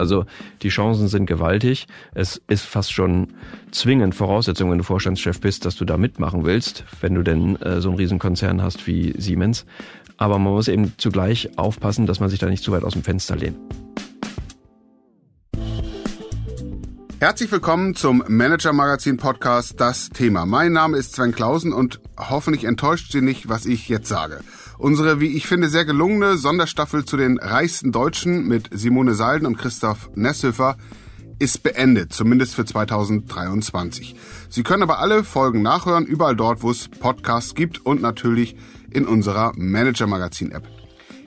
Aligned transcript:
Also 0.00 0.24
die 0.62 0.70
Chancen 0.70 1.08
sind 1.08 1.26
gewaltig. 1.26 1.86
Es 2.14 2.40
ist 2.48 2.64
fast 2.64 2.90
schon 2.90 3.34
zwingend 3.70 4.14
Voraussetzung, 4.14 4.70
wenn 4.70 4.78
du 4.78 4.84
Vorstandschef 4.84 5.40
bist, 5.40 5.66
dass 5.66 5.76
du 5.76 5.84
da 5.84 5.98
mitmachen 5.98 6.44
willst, 6.44 6.84
wenn 7.02 7.14
du 7.14 7.22
denn 7.22 7.56
äh, 7.56 7.82
so 7.82 7.90
einen 7.90 7.98
Riesenkonzern 7.98 8.62
hast 8.62 8.86
wie 8.86 9.12
Siemens. 9.18 9.66
Aber 10.16 10.38
man 10.38 10.54
muss 10.54 10.68
eben 10.68 10.94
zugleich 10.96 11.50
aufpassen, 11.58 12.06
dass 12.06 12.18
man 12.18 12.30
sich 12.30 12.38
da 12.38 12.48
nicht 12.48 12.64
zu 12.64 12.72
weit 12.72 12.82
aus 12.82 12.94
dem 12.94 13.02
Fenster 13.02 13.36
lehnt. 13.36 13.58
Herzlich 17.20 17.52
willkommen 17.52 17.94
zum 17.94 18.24
Manager 18.26 18.72
Magazin 18.72 19.18
Podcast 19.18 19.78
Das 19.78 20.08
Thema. 20.08 20.46
Mein 20.46 20.72
Name 20.72 20.96
ist 20.96 21.14
Sven 21.14 21.32
Klausen 21.32 21.74
und 21.74 22.00
hoffentlich 22.16 22.64
enttäuscht 22.64 23.12
Sie 23.12 23.20
nicht, 23.20 23.50
was 23.50 23.66
ich 23.66 23.90
jetzt 23.90 24.08
sage. 24.08 24.40
Unsere, 24.80 25.20
wie 25.20 25.36
ich 25.36 25.46
finde, 25.46 25.68
sehr 25.68 25.84
gelungene 25.84 26.38
Sonderstaffel 26.38 27.04
zu 27.04 27.18
den 27.18 27.38
reichsten 27.38 27.92
Deutschen 27.92 28.48
mit 28.48 28.70
Simone 28.72 29.12
Salden 29.12 29.46
und 29.46 29.58
Christoph 29.58 30.08
Nesshöfer 30.14 30.78
ist 31.38 31.62
beendet, 31.62 32.14
zumindest 32.14 32.54
für 32.54 32.64
2023. 32.64 34.16
Sie 34.48 34.62
können 34.62 34.82
aber 34.82 34.98
alle 34.98 35.22
Folgen 35.22 35.60
nachhören, 35.60 36.06
überall 36.06 36.34
dort, 36.34 36.62
wo 36.62 36.70
es 36.70 36.88
Podcasts 36.88 37.54
gibt 37.54 37.84
und 37.84 38.00
natürlich 38.00 38.56
in 38.90 39.06
unserer 39.06 39.52
Manager 39.54 40.06
Magazin 40.06 40.50
App. 40.50 40.66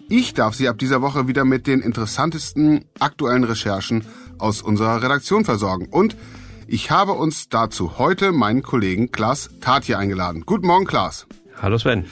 Ich 0.10 0.34
darf 0.34 0.56
Sie 0.56 0.68
ab 0.68 0.80
dieser 0.80 1.04
Woche 1.04 1.28
wieder 1.28 1.46
mit 1.46 1.68
den 1.68 1.82
interessantesten 1.82 2.86
aktuellen 2.98 3.44
Recherchen 3.44 4.04
aus 4.40 4.64
unserer 4.64 5.04
Redaktion 5.04 5.46
versorgen. 5.46 5.90
Und 5.92 6.18
ich 6.66 6.90
habe 6.90 7.12
uns 7.12 7.50
dazu 7.50 8.00
heute 8.00 8.32
meinen 8.32 8.64
Kollegen 8.64 9.12
Klaas 9.12 9.52
Tatje 9.62 9.96
eingeladen. 9.96 10.42
Guten 10.44 10.66
Morgen, 10.66 10.86
Klaas. 10.86 11.28
Hallo 11.62 11.78
Sven. 11.78 12.06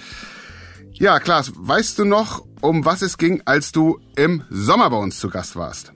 Ja, 1.02 1.20
Klaas, 1.20 1.52
weißt 1.56 1.98
du 1.98 2.06
noch, 2.06 2.46
um 2.62 2.86
was 2.86 3.02
es 3.02 3.18
ging, 3.18 3.42
als 3.46 3.72
du 3.72 4.00
im 4.16 4.44
Sommer 4.52 4.88
bei 4.92 4.98
uns 4.98 5.18
zu 5.18 5.32
Gast 5.32 5.56
warst? 5.56 5.94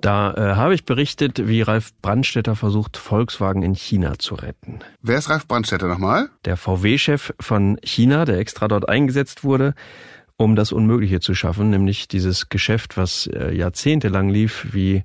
Da 0.00 0.32
äh, 0.32 0.54
habe 0.54 0.72
ich 0.72 0.86
berichtet, 0.86 1.46
wie 1.46 1.60
Ralf 1.60 1.90
Brandstätter 2.00 2.56
versucht, 2.56 2.96
Volkswagen 2.96 3.62
in 3.62 3.74
China 3.74 4.18
zu 4.18 4.34
retten. 4.34 4.78
Wer 5.02 5.18
ist 5.18 5.28
Ralf 5.28 5.46
Brandstätter 5.46 5.86
nochmal? 5.86 6.30
Der 6.46 6.56
VW-Chef 6.56 7.34
von 7.38 7.78
China, 7.82 8.24
der 8.24 8.38
extra 8.38 8.68
dort 8.68 8.88
eingesetzt 8.88 9.44
wurde, 9.44 9.74
um 10.38 10.56
das 10.56 10.72
Unmögliche 10.72 11.20
zu 11.20 11.34
schaffen, 11.34 11.68
nämlich 11.68 12.08
dieses 12.08 12.48
Geschäft, 12.48 12.96
was 12.96 13.26
äh, 13.26 13.54
jahrzehntelang 13.54 14.30
lief, 14.30 14.68
wie 14.72 15.04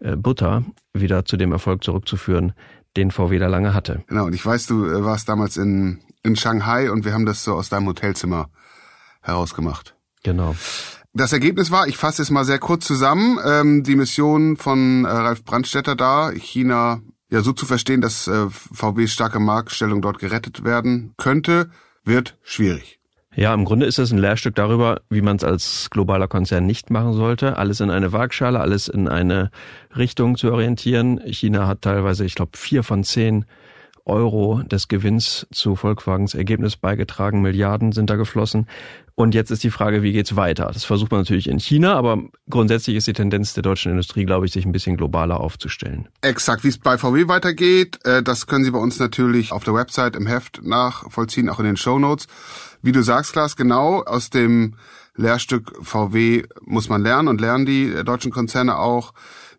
äh, 0.00 0.14
Butter, 0.14 0.62
wieder 0.92 1.24
zu 1.24 1.38
dem 1.38 1.52
Erfolg 1.52 1.84
zurückzuführen, 1.84 2.52
den 2.98 3.12
VW 3.12 3.38
da 3.38 3.46
lange 3.46 3.72
hatte. 3.72 4.04
Genau, 4.08 4.26
und 4.26 4.34
ich 4.34 4.44
weiß, 4.44 4.66
du 4.66 4.84
äh, 4.84 5.02
warst 5.02 5.26
damals 5.30 5.56
in, 5.56 6.00
in 6.22 6.36
Shanghai 6.36 6.90
und 6.90 7.04
wir 7.04 7.12
haben 7.12 7.26
das 7.26 7.44
so 7.44 7.54
aus 7.54 7.68
deinem 7.68 7.86
Hotelzimmer 7.86 8.50
herausgemacht. 9.22 9.94
Genau. 10.22 10.54
Das 11.14 11.32
Ergebnis 11.32 11.70
war, 11.70 11.86
ich 11.88 11.96
fasse 11.96 12.22
es 12.22 12.30
mal 12.30 12.44
sehr 12.44 12.58
kurz 12.58 12.86
zusammen, 12.86 13.38
ähm, 13.44 13.82
die 13.82 13.96
Mission 13.96 14.56
von 14.56 15.04
äh, 15.04 15.08
Ralf 15.08 15.44
Brandstätter 15.44 15.94
da, 15.94 16.30
China 16.30 17.02
ja 17.28 17.42
so 17.42 17.52
zu 17.52 17.66
verstehen, 17.66 18.00
dass 18.00 18.28
äh, 18.28 18.48
VWs 18.48 19.12
starke 19.12 19.40
Marktstellung 19.40 20.00
dort 20.02 20.18
gerettet 20.18 20.64
werden 20.64 21.14
könnte, 21.16 21.70
wird 22.04 22.38
schwierig. 22.42 22.98
Ja, 23.34 23.54
im 23.54 23.64
Grunde 23.64 23.86
ist 23.86 23.98
es 23.98 24.12
ein 24.12 24.18
Lehrstück 24.18 24.54
darüber, 24.54 25.00
wie 25.08 25.22
man 25.22 25.36
es 25.36 25.44
als 25.44 25.88
globaler 25.90 26.28
Konzern 26.28 26.66
nicht 26.66 26.90
machen 26.90 27.14
sollte. 27.14 27.56
Alles 27.56 27.80
in 27.80 27.88
eine 27.88 28.12
Waagschale, 28.12 28.60
alles 28.60 28.88
in 28.88 29.08
eine 29.08 29.50
Richtung 29.96 30.36
zu 30.36 30.52
orientieren. 30.52 31.18
China 31.26 31.66
hat 31.66 31.80
teilweise, 31.80 32.26
ich 32.26 32.34
glaube, 32.34 32.58
vier 32.58 32.82
von 32.82 33.04
zehn 33.04 33.46
Euro 34.04 34.62
des 34.64 34.88
Gewinns 34.88 35.46
zu 35.52 35.76
Volkswagens 35.76 36.34
Ergebnis 36.34 36.76
beigetragen. 36.76 37.40
Milliarden 37.40 37.92
sind 37.92 38.10
da 38.10 38.16
geflossen. 38.16 38.66
Und 39.14 39.34
jetzt 39.34 39.50
ist 39.50 39.62
die 39.62 39.70
Frage, 39.70 40.02
wie 40.02 40.12
geht's 40.12 40.36
weiter? 40.36 40.70
Das 40.72 40.84
versucht 40.84 41.10
man 41.10 41.20
natürlich 41.20 41.48
in 41.48 41.60
China, 41.60 41.94
aber 41.94 42.22
grundsätzlich 42.48 42.96
ist 42.96 43.06
die 43.06 43.12
Tendenz 43.12 43.52
der 43.52 43.62
deutschen 43.62 43.92
Industrie, 43.92 44.24
glaube 44.24 44.46
ich, 44.46 44.52
sich 44.52 44.64
ein 44.64 44.72
bisschen 44.72 44.96
globaler 44.96 45.38
aufzustellen. 45.38 46.08
Exakt, 46.22 46.64
wie 46.64 46.68
es 46.68 46.78
bei 46.78 46.96
VW 46.96 47.28
weitergeht, 47.28 47.98
äh, 48.04 48.22
das 48.22 48.46
können 48.46 48.64
Sie 48.64 48.70
bei 48.70 48.78
uns 48.78 48.98
natürlich 48.98 49.52
auf 49.52 49.64
der 49.64 49.74
Website 49.74 50.16
im 50.16 50.26
Heft 50.26 50.62
nachvollziehen, 50.62 51.50
auch 51.50 51.58
in 51.58 51.66
den 51.66 51.76
Show 51.76 51.98
Notes. 51.98 52.26
Wie 52.80 52.92
du 52.92 53.02
sagst, 53.02 53.32
Klaas, 53.32 53.56
genau 53.56 54.02
aus 54.02 54.30
dem 54.30 54.76
Lehrstück 55.14 55.72
VW 55.82 56.44
muss 56.62 56.88
man 56.88 57.02
lernen 57.02 57.28
und 57.28 57.40
lernen 57.40 57.66
die 57.66 57.92
deutschen 58.04 58.32
Konzerne 58.32 58.78
auch, 58.78 59.12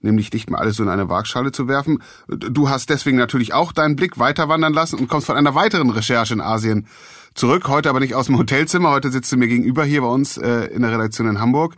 nämlich 0.03 0.31
nicht 0.31 0.49
mal 0.49 0.59
alles 0.59 0.75
so 0.75 0.83
in 0.83 0.89
eine 0.89 1.09
Waagschale 1.09 1.51
zu 1.51 1.67
werfen. 1.67 2.03
Du 2.27 2.69
hast 2.69 2.89
deswegen 2.89 3.17
natürlich 3.17 3.53
auch 3.53 3.71
deinen 3.71 3.95
Blick 3.95 4.19
weiter 4.19 4.49
wandern 4.49 4.73
lassen 4.73 4.99
und 4.99 5.07
kommst 5.07 5.27
von 5.27 5.37
einer 5.37 5.55
weiteren 5.55 5.89
Recherche 5.89 6.33
in 6.33 6.41
Asien 6.41 6.87
zurück. 7.33 7.67
Heute 7.67 7.89
aber 7.89 7.99
nicht 7.99 8.15
aus 8.15 8.27
dem 8.27 8.37
Hotelzimmer, 8.37 8.91
heute 8.91 9.11
sitzt 9.11 9.31
du 9.31 9.37
mir 9.37 9.47
gegenüber 9.47 9.83
hier 9.83 10.01
bei 10.01 10.07
uns 10.07 10.37
äh, 10.37 10.65
in 10.65 10.81
der 10.81 10.91
Redaktion 10.91 11.27
in 11.27 11.39
Hamburg. 11.39 11.75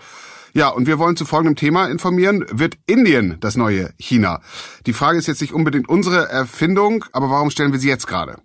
Ja, 0.55 0.69
und 0.69 0.87
wir 0.87 0.99
wollen 0.99 1.17
zu 1.17 1.25
folgendem 1.25 1.57
Thema 1.57 1.87
informieren. 1.87 2.45
Wird 2.49 2.77
Indien 2.85 3.35
das 3.41 3.57
neue 3.57 3.89
China? 3.97 4.39
Die 4.85 4.93
Frage 4.93 5.17
ist 5.17 5.27
jetzt 5.27 5.41
nicht 5.41 5.51
unbedingt 5.51 5.89
unsere 5.89 6.29
Erfindung, 6.29 7.03
aber 7.11 7.29
warum 7.29 7.49
stellen 7.49 7.73
wir 7.73 7.79
sie 7.79 7.89
jetzt 7.89 8.07
gerade? 8.07 8.37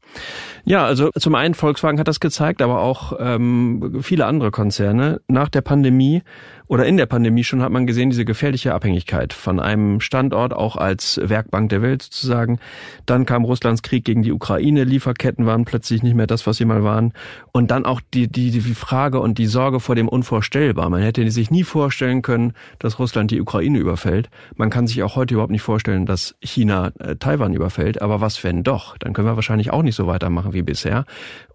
Ja, 0.65 0.85
also 0.85 1.11
zum 1.17 1.37
einen 1.37 1.55
Volkswagen 1.55 2.01
hat 2.01 2.09
das 2.09 2.19
gezeigt, 2.19 2.63
aber 2.63 2.81
auch 2.81 3.13
ähm, 3.21 4.01
viele 4.03 4.27
andere 4.27 4.51
Konzerne. 4.51 5.21
Nach 5.29 5.49
der 5.49 5.61
Pandemie 5.61 6.23
oder 6.71 6.87
in 6.87 6.97
der 6.97 7.07
Pandemie 7.07 7.43
schon 7.43 7.63
hat 7.63 7.73
man 7.73 7.85
gesehen, 7.89 8.11
diese 8.11 8.25
gefährliche 8.25 8.73
Abhängigkeit 8.75 9.33
von 9.33 9.59
einem 9.59 10.01
Standort 10.01 10.55
auch 10.55 10.77
als 10.77 11.21
Werkbank 11.21 11.69
der 11.69 11.83
Welt 11.83 12.03
sozusagen. 12.03 12.61
Dann 13.07 13.27
kam 13.27 13.45
Russlands 13.45 13.83
Krieg 13.83 14.05
gegen 14.05 14.23
die 14.23 14.31
Ukraine, 14.31 14.85
Lieferketten 14.85 15.47
waren 15.47 15.65
plötzlich 15.65 16.05
nicht 16.05 16.15
mehr 16.15 16.29
das, 16.29 16.47
was 16.47 16.59
sie 16.59 16.65
mal 16.65 16.85
waren. 16.85 17.13
Und 17.51 17.73
dann 17.73 17.85
auch 17.85 18.01
die, 18.15 18.29
die, 18.29 18.53
die 18.53 18.61
Frage 18.61 19.19
und 19.19 19.39
die 19.39 19.47
Sorge 19.47 19.81
vor 19.81 19.97
dem 19.97 20.07
Unvorstellbar. 20.07 20.89
Man 20.91 21.03
hätte 21.03 21.29
sich 21.33 21.51
nie 21.51 21.65
vorstellen 21.65 22.23
können, 22.23 22.53
dass 22.79 23.01
Russland 23.01 23.33
die 23.33 23.41
Ukraine 23.41 23.79
überfällt. 23.79 24.31
Man 24.55 24.71
kann 24.71 24.87
sich 24.87 25.03
auch 25.03 25.17
heute 25.17 25.35
überhaupt 25.35 25.51
nicht 25.51 25.63
vorstellen, 25.63 26.07
dass 26.07 26.37
China 26.41 26.93
äh, 27.01 27.17
Taiwan 27.17 27.53
überfällt. 27.53 28.01
Aber 28.01 28.21
was 28.21 28.45
wenn 28.45 28.63
doch? 28.63 28.97
Dann 28.97 29.13
können 29.13 29.27
wir 29.27 29.35
wahrscheinlich 29.35 29.73
auch 29.73 29.83
nicht 29.83 29.97
so 29.97 30.07
weitermachen 30.07 30.53
wie 30.53 30.63
bisher. 30.63 31.05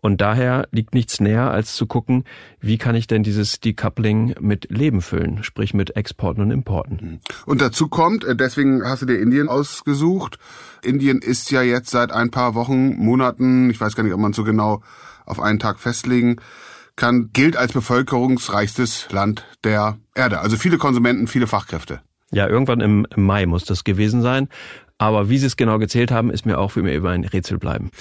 Und 0.01 0.19
daher 0.19 0.67
liegt 0.71 0.93
nichts 0.93 1.21
näher, 1.21 1.51
als 1.51 1.73
zu 1.73 1.87
gucken, 1.87 2.25
wie 2.59 2.77
kann 2.77 2.95
ich 2.95 3.07
denn 3.07 3.23
dieses 3.23 3.61
Decoupling 3.61 4.35
mit 4.41 4.69
Leben 4.69 5.01
füllen, 5.05 5.43
sprich 5.43 5.73
mit 5.73 5.95
Exporten 5.95 6.41
und 6.41 6.51
Importen. 6.51 6.99
Mhm. 7.01 7.19
Und 7.45 7.61
dazu 7.61 7.87
kommt, 7.87 8.23
äh, 8.23 8.35
deswegen 8.35 8.83
hast 8.83 9.01
du 9.01 9.05
dir 9.05 9.19
Indien 9.19 9.47
ausgesucht. 9.47 10.39
Indien 10.83 11.19
ist 11.19 11.51
ja 11.51 11.61
jetzt 11.61 11.89
seit 11.89 12.11
ein 12.11 12.31
paar 12.31 12.55
Wochen, 12.55 12.95
Monaten, 12.95 13.69
ich 13.69 13.79
weiß 13.79 13.95
gar 13.95 14.03
nicht, 14.03 14.13
ob 14.13 14.19
man 14.19 14.33
so 14.33 14.43
genau 14.43 14.81
auf 15.25 15.39
einen 15.39 15.59
Tag 15.59 15.79
festlegen 15.79 16.37
kann, 16.95 17.29
gilt 17.33 17.57
als 17.57 17.73
bevölkerungsreichstes 17.73 19.07
Land 19.11 19.45
der 19.63 19.97
Erde. 20.13 20.39
Also 20.39 20.57
viele 20.57 20.77
Konsumenten, 20.77 21.27
viele 21.27 21.47
Fachkräfte. 21.47 22.01
Ja, 22.31 22.47
irgendwann 22.47 22.81
im 22.81 23.05
Mai 23.15 23.45
muss 23.45 23.65
das 23.65 23.83
gewesen 23.83 24.21
sein. 24.21 24.49
Aber 24.97 25.29
wie 25.29 25.37
sie 25.37 25.47
es 25.47 25.57
genau 25.57 25.77
gezählt 25.77 26.11
haben, 26.11 26.29
ist 26.29 26.45
mir 26.45 26.57
auch 26.57 26.71
für 26.71 26.81
mir 26.81 26.93
immer 26.93 27.09
ein 27.09 27.25
Rätsel 27.25 27.57
bleiben. 27.57 27.91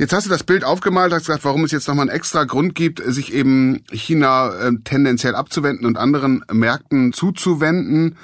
Jetzt 0.00 0.12
hast 0.12 0.26
du 0.26 0.30
das 0.30 0.44
Bild 0.44 0.62
aufgemalt, 0.62 1.12
hast 1.12 1.26
gesagt, 1.26 1.44
warum 1.44 1.64
es 1.64 1.72
jetzt 1.72 1.88
nochmal 1.88 2.08
einen 2.08 2.16
extra 2.16 2.44
Grund 2.44 2.76
gibt, 2.76 3.02
sich 3.04 3.34
eben 3.34 3.82
China 3.90 4.54
äh, 4.54 4.70
tendenziell 4.84 5.34
abzuwenden 5.34 5.86
und 5.86 5.98
anderen 5.98 6.44
Märkten 6.52 7.12
zuzuwenden. 7.12 8.16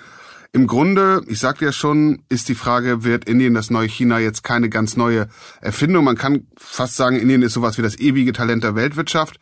Im 0.52 0.68
Grunde, 0.68 1.22
ich 1.26 1.40
sagte 1.40 1.64
ja 1.64 1.72
schon, 1.72 2.22
ist 2.28 2.48
die 2.48 2.54
Frage, 2.54 3.02
wird 3.02 3.24
Indien 3.24 3.54
das 3.54 3.70
neue 3.70 3.88
China 3.88 4.20
jetzt 4.20 4.44
keine 4.44 4.68
ganz 4.68 4.96
neue 4.96 5.26
Erfindung? 5.60 6.04
Man 6.04 6.16
kann 6.16 6.46
fast 6.56 6.94
sagen, 6.94 7.16
Indien 7.16 7.42
ist 7.42 7.54
sowas 7.54 7.76
wie 7.76 7.82
das 7.82 7.98
ewige 7.98 8.32
Talent 8.32 8.62
der 8.62 8.76
Weltwirtschaft, 8.76 9.40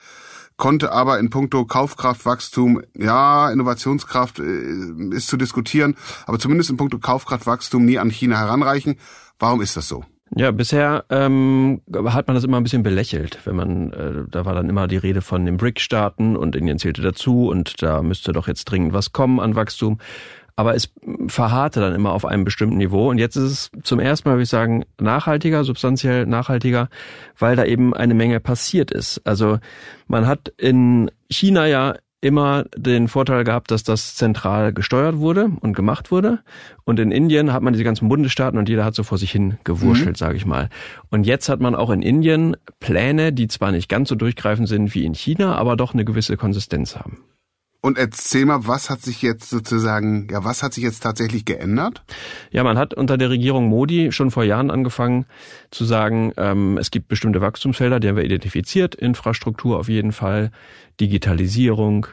konnte 0.56 0.91
aber 0.91 1.19
in 1.19 1.28
puncto 1.28 1.66
Kaufkraftwachstum, 1.66 2.81
ja, 2.97 3.50
Innovationskraft 3.50 4.38
äh, 4.38 5.15
ist 5.15 5.28
zu 5.28 5.37
diskutieren, 5.37 5.97
aber 6.25 6.38
zumindest 6.38 6.71
in 6.71 6.78
puncto 6.78 6.98
Kaufkraftwachstum 6.98 7.84
nie 7.84 7.98
an 7.98 8.09
China 8.09 8.38
heranreichen. 8.38 8.97
Warum 9.38 9.60
ist 9.60 9.76
das 9.76 9.87
so? 9.87 10.06
Ja, 10.34 10.50
bisher 10.50 11.04
ähm, 11.10 11.82
hat 12.06 12.26
man 12.26 12.34
das 12.34 12.44
immer 12.44 12.56
ein 12.56 12.62
bisschen 12.62 12.82
belächelt, 12.82 13.38
wenn 13.44 13.54
man, 13.54 13.93
äh, 13.93 14.25
da 14.31 14.47
war 14.47 14.54
dann 14.54 14.70
immer 14.70 14.88
die 14.88 14.97
Rede 14.97 15.20
von 15.20 15.44
den 15.44 15.59
BRIC-Staaten 15.59 16.36
und 16.36 16.57
Indien 16.57 16.78
zählte 16.78 17.03
dazu 17.03 17.48
und 17.48 17.83
da 17.83 18.03
müsste 18.03 18.33
doch 18.33 18.48
jetzt 18.48 18.65
dringend 18.65 18.95
was 18.95 19.12
kommen 19.12 19.41
an 19.41 19.57
Wachstum. 19.57 19.98
Aber 20.57 20.74
es 20.74 20.91
verharrte 21.28 21.80
dann 21.80 21.95
immer 21.95 22.12
auf 22.12 22.24
einem 22.24 22.45
bestimmten 22.45 22.78
Niveau 22.78 23.10
und 23.10 23.18
jetzt 23.18 23.36
ist 23.36 23.42
es 23.42 23.71
zum 23.83 24.01
ersten 24.01 24.28
Mal, 24.28 24.34
würde 24.34 24.45
ich 24.45 24.48
sagen, 24.48 24.84
nachhaltiger, 24.98 25.65
substanziell 25.65 26.27
nachhaltiger, 26.27 26.89
weil 27.39 27.57
da 27.57 27.65
eben 27.65 27.95
eine 27.95 28.15
Menge 28.15 28.41
passiert 28.41 28.91
ist. 28.91 29.21
Also 29.24 29.59
man 30.09 30.27
hat 30.27 30.53
in 30.57 31.10
China 31.30 31.66
ja 31.66 31.95
immer 32.22 32.65
den 32.77 33.09
Vorteil 33.09 33.45
gehabt, 33.45 33.71
dass 33.71 33.83
das 33.83 34.15
zentral 34.15 34.72
gesteuert 34.72 35.19
wurde 35.19 35.51
und 35.60 35.74
gemacht 35.74 36.10
wurde. 36.10 36.39
Und 36.84 37.01
in 37.01 37.10
Indien 37.10 37.53
hat 37.53 37.63
man 37.63 37.72
diese 37.72 37.84
ganzen 37.84 38.09
Bundesstaaten 38.09 38.59
und 38.59 38.69
jeder 38.69 38.84
hat 38.84 38.95
so 38.95 39.03
vor 39.03 39.19
sich 39.19 39.33
hin 39.33 39.59
gewurschtelt, 39.65 40.16
mhm. 40.16 40.19
sage 40.19 40.36
ich 40.36 40.47
mal. 40.47 40.71
Und 41.10 41.27
jetzt 41.27 41.48
hat 41.48 41.60
man 41.60 41.74
auch 41.74 41.91
in 41.91 42.01
Indien 42.01 42.57
Pläne, 42.78 43.33
die 43.33 43.48
zwar 43.48 43.72
nicht 43.72 43.89
ganz 43.89 44.09
so 44.09 44.15
durchgreifend 44.15 44.69
sind 44.69 44.95
wie 44.95 45.04
in 45.04 45.15
China, 45.15 45.57
aber 45.57 45.77
doch 45.77 45.95
eine 45.95 46.04
gewisse 46.04 46.36
Konsistenz 46.36 46.97
haben. 46.97 47.19
Und 47.84 47.99
erzähl 47.99 48.47
mal, 48.47 48.69
was 48.69 48.91
hat 48.91 49.03
sich 49.03 49.23
jetzt 49.23 49.51
sozusagen, 49.51 50.29
ja, 50.31 50.45
was 50.45 50.63
hat 50.63 50.73
sich 50.73 50.84
jetzt 50.84 51.03
tatsächlich 51.03 51.45
geändert? 51.45 52.05
Ja, 52.53 52.63
man 52.63 52.79
hat 52.79 52.95
unter 52.95 53.19
der 53.19 53.29
Regierung 53.29 53.67
Modi 53.69 54.13
schon 54.13 54.31
vor 54.31 54.45
Jahren 54.45 54.71
angefangen 54.71 55.27
zu 55.73 55.84
sagen, 55.84 56.33
ähm, 56.37 56.79
es 56.79 56.93
gibt 56.93 57.09
bestimmte 57.09 57.41
Wachstumsfelder, 57.41 57.99
die 57.99 58.09
haben 58.09 58.17
wir 58.17 58.25
identifiziert, 58.25 58.95
Infrastruktur 58.95 59.81
auf 59.81 59.89
jeden 59.89 60.13
Fall, 60.13 60.53
Digitalisierung 61.01 62.07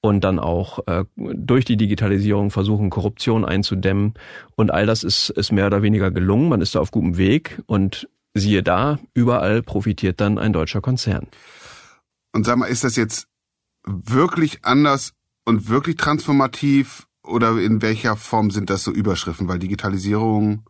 und 0.00 0.24
dann 0.24 0.40
auch 0.40 0.80
äh, 0.88 1.04
durch 1.16 1.64
die 1.64 1.76
Digitalisierung 1.76 2.50
versuchen, 2.50 2.90
Korruption 2.90 3.44
einzudämmen. 3.44 4.14
Und 4.56 4.72
all 4.72 4.86
das 4.86 5.04
ist, 5.04 5.30
ist 5.30 5.52
mehr 5.52 5.68
oder 5.68 5.82
weniger 5.82 6.10
gelungen. 6.10 6.48
Man 6.48 6.60
ist 6.60 6.74
da 6.74 6.80
auf 6.80 6.90
gutem 6.90 7.16
Weg 7.16 7.62
und 7.66 8.08
siehe 8.34 8.64
da, 8.64 8.98
überall 9.14 9.62
profitiert 9.62 10.20
dann 10.20 10.38
ein 10.38 10.52
deutscher 10.52 10.80
Konzern. 10.80 11.28
Und 12.32 12.44
sag 12.44 12.56
mal, 12.56 12.66
ist 12.66 12.82
das 12.82 12.96
jetzt 12.96 13.28
wirklich 13.84 14.64
anders 14.64 15.12
und 15.44 15.68
wirklich 15.68 15.96
transformativ 15.96 17.06
oder 17.22 17.58
in 17.58 17.82
welcher 17.82 18.16
Form 18.16 18.50
sind 18.50 18.70
das 18.70 18.84
so 18.84 18.90
Überschriften? 18.90 19.48
Weil 19.48 19.58
Digitalisierung 19.58 20.68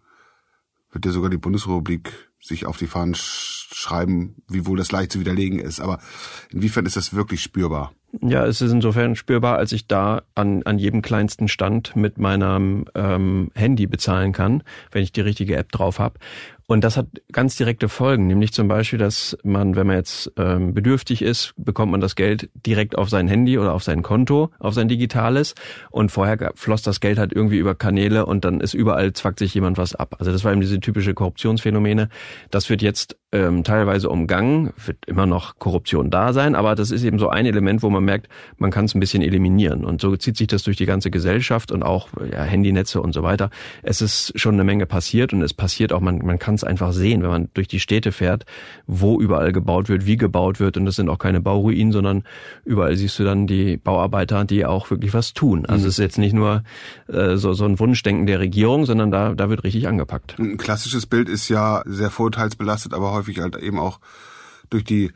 wird 0.91 1.07
ja 1.07 1.13
sogar 1.13 1.31
die 1.31 1.39
Bundesrepublik 1.39 2.13
sich 2.41 2.67
auf 2.67 2.77
die 2.77 2.87
Fahnen 2.87 3.15
schreiben, 3.15 4.43
wiewohl 4.49 4.77
das 4.77 4.93
leicht 4.93 5.13
zu 5.13 5.21
widerlegen 5.21 5.59
ist. 5.59 5.81
Aber 5.81 5.99
inwiefern 6.51 6.87
ist 6.87 6.97
das 6.97 7.15
wirklich 7.15 7.41
spürbar? 7.41 7.93
Ja, 8.21 8.45
es 8.45 8.61
ist 8.61 8.73
insofern 8.73 9.17
spürbar, 9.17 9.57
als 9.57 9.73
ich 9.73 9.87
da 9.87 10.23
an, 10.35 10.63
an 10.65 10.79
jedem 10.79 11.01
kleinsten 11.01 11.49
Stand 11.49 11.97
mit 11.97 12.19
meinem 12.19 12.85
ähm, 12.95 13.51
Handy 13.55 13.87
bezahlen 13.87 14.33
kann, 14.33 14.63
wenn 14.91 15.03
ich 15.03 15.13
die 15.13 15.23
richtige 15.23 15.57
App 15.57 15.73
drauf 15.73 15.99
habe. 15.99 16.19
Und 16.67 16.85
das 16.85 16.97
hat 16.97 17.07
ganz 17.33 17.57
direkte 17.57 17.89
Folgen, 17.89 18.27
nämlich 18.27 18.53
zum 18.53 18.69
Beispiel, 18.69 18.99
dass 18.99 19.37
man, 19.45 19.77
wenn 19.77 19.87
man 19.87 19.97
jetzt 19.97 20.33
ähm, 20.37 20.75
bedürftig 20.75 21.23
ist, 21.23 21.55
bekommt 21.57 21.93
man 21.93 22.01
das 22.01 22.17
Geld 22.17 22.51
direkt 22.55 22.97
auf 22.97 23.09
sein 23.09 23.29
Handy 23.29 23.59
oder 23.59 23.75
auf 23.75 23.83
sein 23.83 24.03
Konto, 24.03 24.51
auf 24.59 24.75
sein 24.75 24.89
digitales. 24.89 25.55
Und 25.91 26.11
vorher 26.11 26.53
floss 26.55 26.83
das 26.83 27.01
Geld 27.01 27.19
halt 27.19 27.33
irgendwie 27.33 27.59
über 27.59 27.75
Kanäle 27.75 28.27
und 28.27 28.45
dann 28.45 28.61
ist 28.61 28.75
überall 28.75 29.13
zwackt 29.13 29.39
sich 29.39 29.55
jemand 29.55 29.79
was 29.79 29.95
ab. 29.95 30.17
Also 30.19 30.33
das 30.33 30.45
war 30.45 30.53
eben 30.53 30.61
diese 30.61 30.81
typische 30.81 31.15
Korruptionsphänomene. 31.15 32.09
Das 32.51 32.71
wird 32.71 32.83
jetzt 32.83 33.17
ähm, 33.33 33.65
teilweise 33.65 34.11
umgangen, 34.11 34.73
wird 34.85 34.99
immer 35.07 35.27
noch 35.27 35.59
Korruption 35.59 36.11
da 36.11 36.33
sein, 36.33 36.55
aber 36.55 36.75
das 36.75 36.91
ist 36.91 37.03
eben 37.03 37.19
so 37.19 37.29
ein 37.31 37.47
Element, 37.47 37.83
wo 37.83 37.89
man 37.89 38.05
merkt, 38.05 38.29
man 38.59 38.71
kann 38.71 38.85
es 38.85 38.95
ein 38.95 39.01
bisschen 39.01 39.23
eliminieren. 39.23 39.85
Und 39.85 40.01
so 40.01 40.15
zieht 40.17 40.37
sich 40.37 40.47
das 40.49 40.63
durch 40.63 40.77
die 40.77 40.87
ganze 40.87 41.11
Gesellschaft 41.11 41.73
und 41.73 41.83
auch 41.83 42.09
ja, 42.31 42.43
Handynetze 42.43 43.01
und 43.01 43.13
so 43.13 43.23
weiter. 43.23 43.51
Es 43.83 44.03
ist 44.03 44.39
schon 44.39 44.55
eine 44.55 44.65
Menge 44.65 44.87
passiert 44.87 45.33
und 45.33 45.43
es 45.43 45.55
passiert 45.55 45.93
auch, 45.93 46.01
man, 46.01 46.19
man 46.19 46.39
kann 46.39 46.52
es 46.55 46.65
einfach 46.65 46.93
sehen, 46.93 47.23
wenn 47.23 47.31
man 47.31 47.49
durch 47.55 47.69
die 47.69 47.81
Städte 47.81 48.13
fährt, 48.13 48.45
wo 48.87 49.21
überall 49.21 49.53
gebaut 49.53 49.89
wird, 49.89 50.07
wie 50.07 50.17
gebaut 50.17 50.61
wird. 50.61 50.77
Und 50.77 50.87
das 50.87 50.97
sind 50.97 51.09
auch 51.09 51.19
keine 51.19 51.41
Bauruinen, 51.41 51.93
sondern 51.93 52.25
überall 52.65 52.97
siehst 52.97 53.19
du 53.19 53.25
dann 53.25 53.47
die 53.47 53.77
Bauarbeiter, 53.77 54.45
die 54.45 54.65
auch 54.67 54.91
wirklich 54.91 55.15
was 55.15 55.35
tun. 55.35 55.67
Also 55.67 55.83
mhm. 55.83 55.89
es 55.89 55.95
ist 55.95 56.03
jetzt 56.03 56.19
nicht 56.19 56.35
nur 56.35 56.63
äh, 57.09 57.37
so, 57.37 57.53
so 57.53 57.65
ein 57.65 57.79
Wunschdenken 57.79 58.27
der 58.27 58.41
Regierung, 58.41 58.87
sondern 58.87 59.11
da, 59.11 59.35
da 59.35 59.49
wird 59.51 59.65
richtig 59.65 59.89
angepackt. 59.89 60.39
Ein 60.39 60.57
klassisches 60.57 61.07
Bild 61.07 61.29
ist 61.29 61.49
ja 61.49 61.83
sehr 61.87 62.11
vorurteilsbelastet, 62.11 62.95
aber 62.95 63.13
häufig 63.13 63.41
halt 63.41 63.57
eben 63.57 63.79
auch 63.79 64.01
durch 64.71 64.85
die 64.85 65.13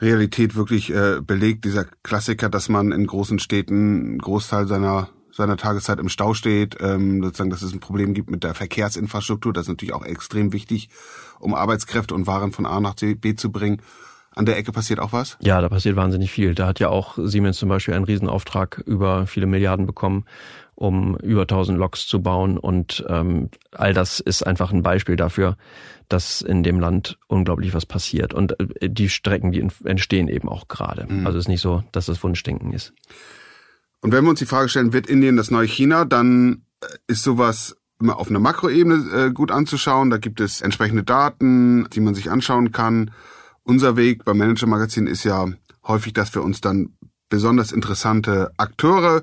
Realität 0.00 0.54
wirklich 0.56 0.90
äh, 0.90 1.20
belegt, 1.20 1.64
dieser 1.64 1.84
Klassiker, 2.02 2.48
dass 2.48 2.68
man 2.68 2.92
in 2.92 3.06
großen 3.06 3.38
Städten 3.38 4.00
einen 4.00 4.18
Großteil 4.18 4.66
seiner 4.66 5.10
seiner 5.32 5.56
Tageszeit 5.56 5.98
im 5.98 6.08
Stau 6.08 6.34
steht, 6.34 6.76
ähm, 6.80 7.22
sozusagen, 7.22 7.50
dass 7.50 7.62
es 7.62 7.72
ein 7.72 7.80
Problem 7.80 8.14
gibt 8.14 8.30
mit 8.30 8.44
der 8.44 8.54
Verkehrsinfrastruktur. 8.54 9.52
Das 9.52 9.62
ist 9.62 9.68
natürlich 9.68 9.94
auch 9.94 10.04
extrem 10.04 10.52
wichtig, 10.52 10.88
um 11.38 11.54
Arbeitskräfte 11.54 12.14
und 12.14 12.26
Waren 12.26 12.52
von 12.52 12.66
A 12.66 12.80
nach 12.80 12.94
B 12.94 13.34
zu 13.34 13.52
bringen. 13.52 13.82
An 14.32 14.46
der 14.46 14.56
Ecke 14.56 14.70
passiert 14.70 15.00
auch 15.00 15.12
was? 15.12 15.36
Ja, 15.40 15.60
da 15.60 15.68
passiert 15.68 15.96
wahnsinnig 15.96 16.30
viel. 16.30 16.54
Da 16.54 16.66
hat 16.66 16.78
ja 16.78 16.88
auch 16.88 17.18
Siemens 17.20 17.58
zum 17.58 17.68
Beispiel 17.68 17.94
einen 17.94 18.04
Riesenauftrag 18.04 18.78
über 18.86 19.26
viele 19.26 19.46
Milliarden 19.46 19.86
bekommen, 19.86 20.24
um 20.76 21.16
über 21.16 21.42
1000 21.42 21.76
Loks 21.76 22.06
zu 22.06 22.22
bauen. 22.22 22.56
Und 22.56 23.04
ähm, 23.08 23.50
all 23.72 23.92
das 23.92 24.20
ist 24.20 24.46
einfach 24.46 24.72
ein 24.72 24.82
Beispiel 24.82 25.16
dafür, 25.16 25.56
dass 26.08 26.42
in 26.42 26.62
dem 26.62 26.78
Land 26.78 27.18
unglaublich 27.26 27.74
was 27.74 27.86
passiert. 27.86 28.32
Und 28.32 28.58
äh, 28.60 28.88
die 28.88 29.08
Strecken, 29.08 29.50
die 29.50 29.66
entstehen 29.84 30.28
eben 30.28 30.48
auch 30.48 30.68
gerade. 30.68 31.12
Mhm. 31.12 31.26
Also 31.26 31.38
es 31.38 31.44
ist 31.44 31.48
nicht 31.48 31.60
so, 31.60 31.82
dass 31.90 32.06
das 32.06 32.22
Wunschdenken 32.22 32.72
ist. 32.72 32.92
Und 34.00 34.12
wenn 34.12 34.24
wir 34.24 34.30
uns 34.30 34.38
die 34.38 34.46
Frage 34.46 34.68
stellen, 34.68 34.92
wird 34.92 35.06
Indien 35.06 35.36
das 35.36 35.50
neue 35.50 35.66
China, 35.66 36.04
dann 36.04 36.62
äh, 36.80 36.86
ist 37.06 37.22
sowas 37.22 37.76
immer 38.00 38.16
auf 38.18 38.30
einer 38.30 38.40
Makroebene 38.40 39.26
äh, 39.26 39.30
gut 39.30 39.50
anzuschauen. 39.50 40.10
Da 40.10 40.16
gibt 40.16 40.40
es 40.40 40.62
entsprechende 40.62 41.02
Daten, 41.02 41.88
die 41.90 42.00
man 42.00 42.14
sich 42.14 42.30
anschauen 42.30 42.72
kann. 42.72 43.10
Unser 43.62 43.96
Weg 43.96 44.24
beim 44.24 44.38
Manager 44.38 44.66
Magazin 44.66 45.06
ist 45.06 45.24
ja 45.24 45.46
häufig, 45.86 46.14
dass 46.14 46.34
wir 46.34 46.42
uns 46.42 46.60
dann 46.60 46.96
besonders 47.28 47.72
interessante 47.72 48.50
Akteure 48.56 49.22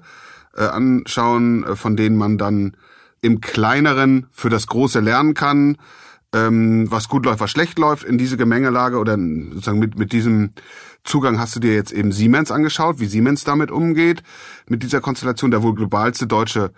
äh, 0.55 0.63
anschauen, 0.63 1.63
äh, 1.63 1.75
von 1.75 1.95
denen 1.95 2.17
man 2.17 2.37
dann 2.37 2.77
im 3.21 3.41
kleineren 3.41 4.27
für 4.31 4.49
das 4.49 4.67
Große 4.67 4.99
lernen 4.99 5.33
kann, 5.33 5.77
ähm, 6.37 6.91
was 6.91 7.07
gut 7.07 7.25
läuft, 7.25 7.39
was 7.39 7.51
schlecht 7.51 7.79
läuft 7.79 8.03
in 8.03 8.17
diese 8.17 8.37
Gemengelage 8.37 8.97
oder 8.97 9.17
sozusagen 9.17 9.79
mit, 9.79 9.97
mit 9.97 10.11
diesem 10.11 10.51
Zugang 11.03 11.39
hast 11.39 11.55
du 11.55 11.59
dir 11.59 11.73
jetzt 11.73 11.91
eben 11.91 12.11
Siemens 12.11 12.51
angeschaut, 12.51 12.99
wie 12.99 13.05
Siemens 13.05 13.43
damit 13.43 13.71
umgeht, 13.71 14.23
mit 14.67 14.83
dieser 14.83 15.01
Konstellation, 15.01 15.51
der 15.51 15.63
wohl 15.63 15.73
globalste 15.73 16.27
deutsche 16.27 16.71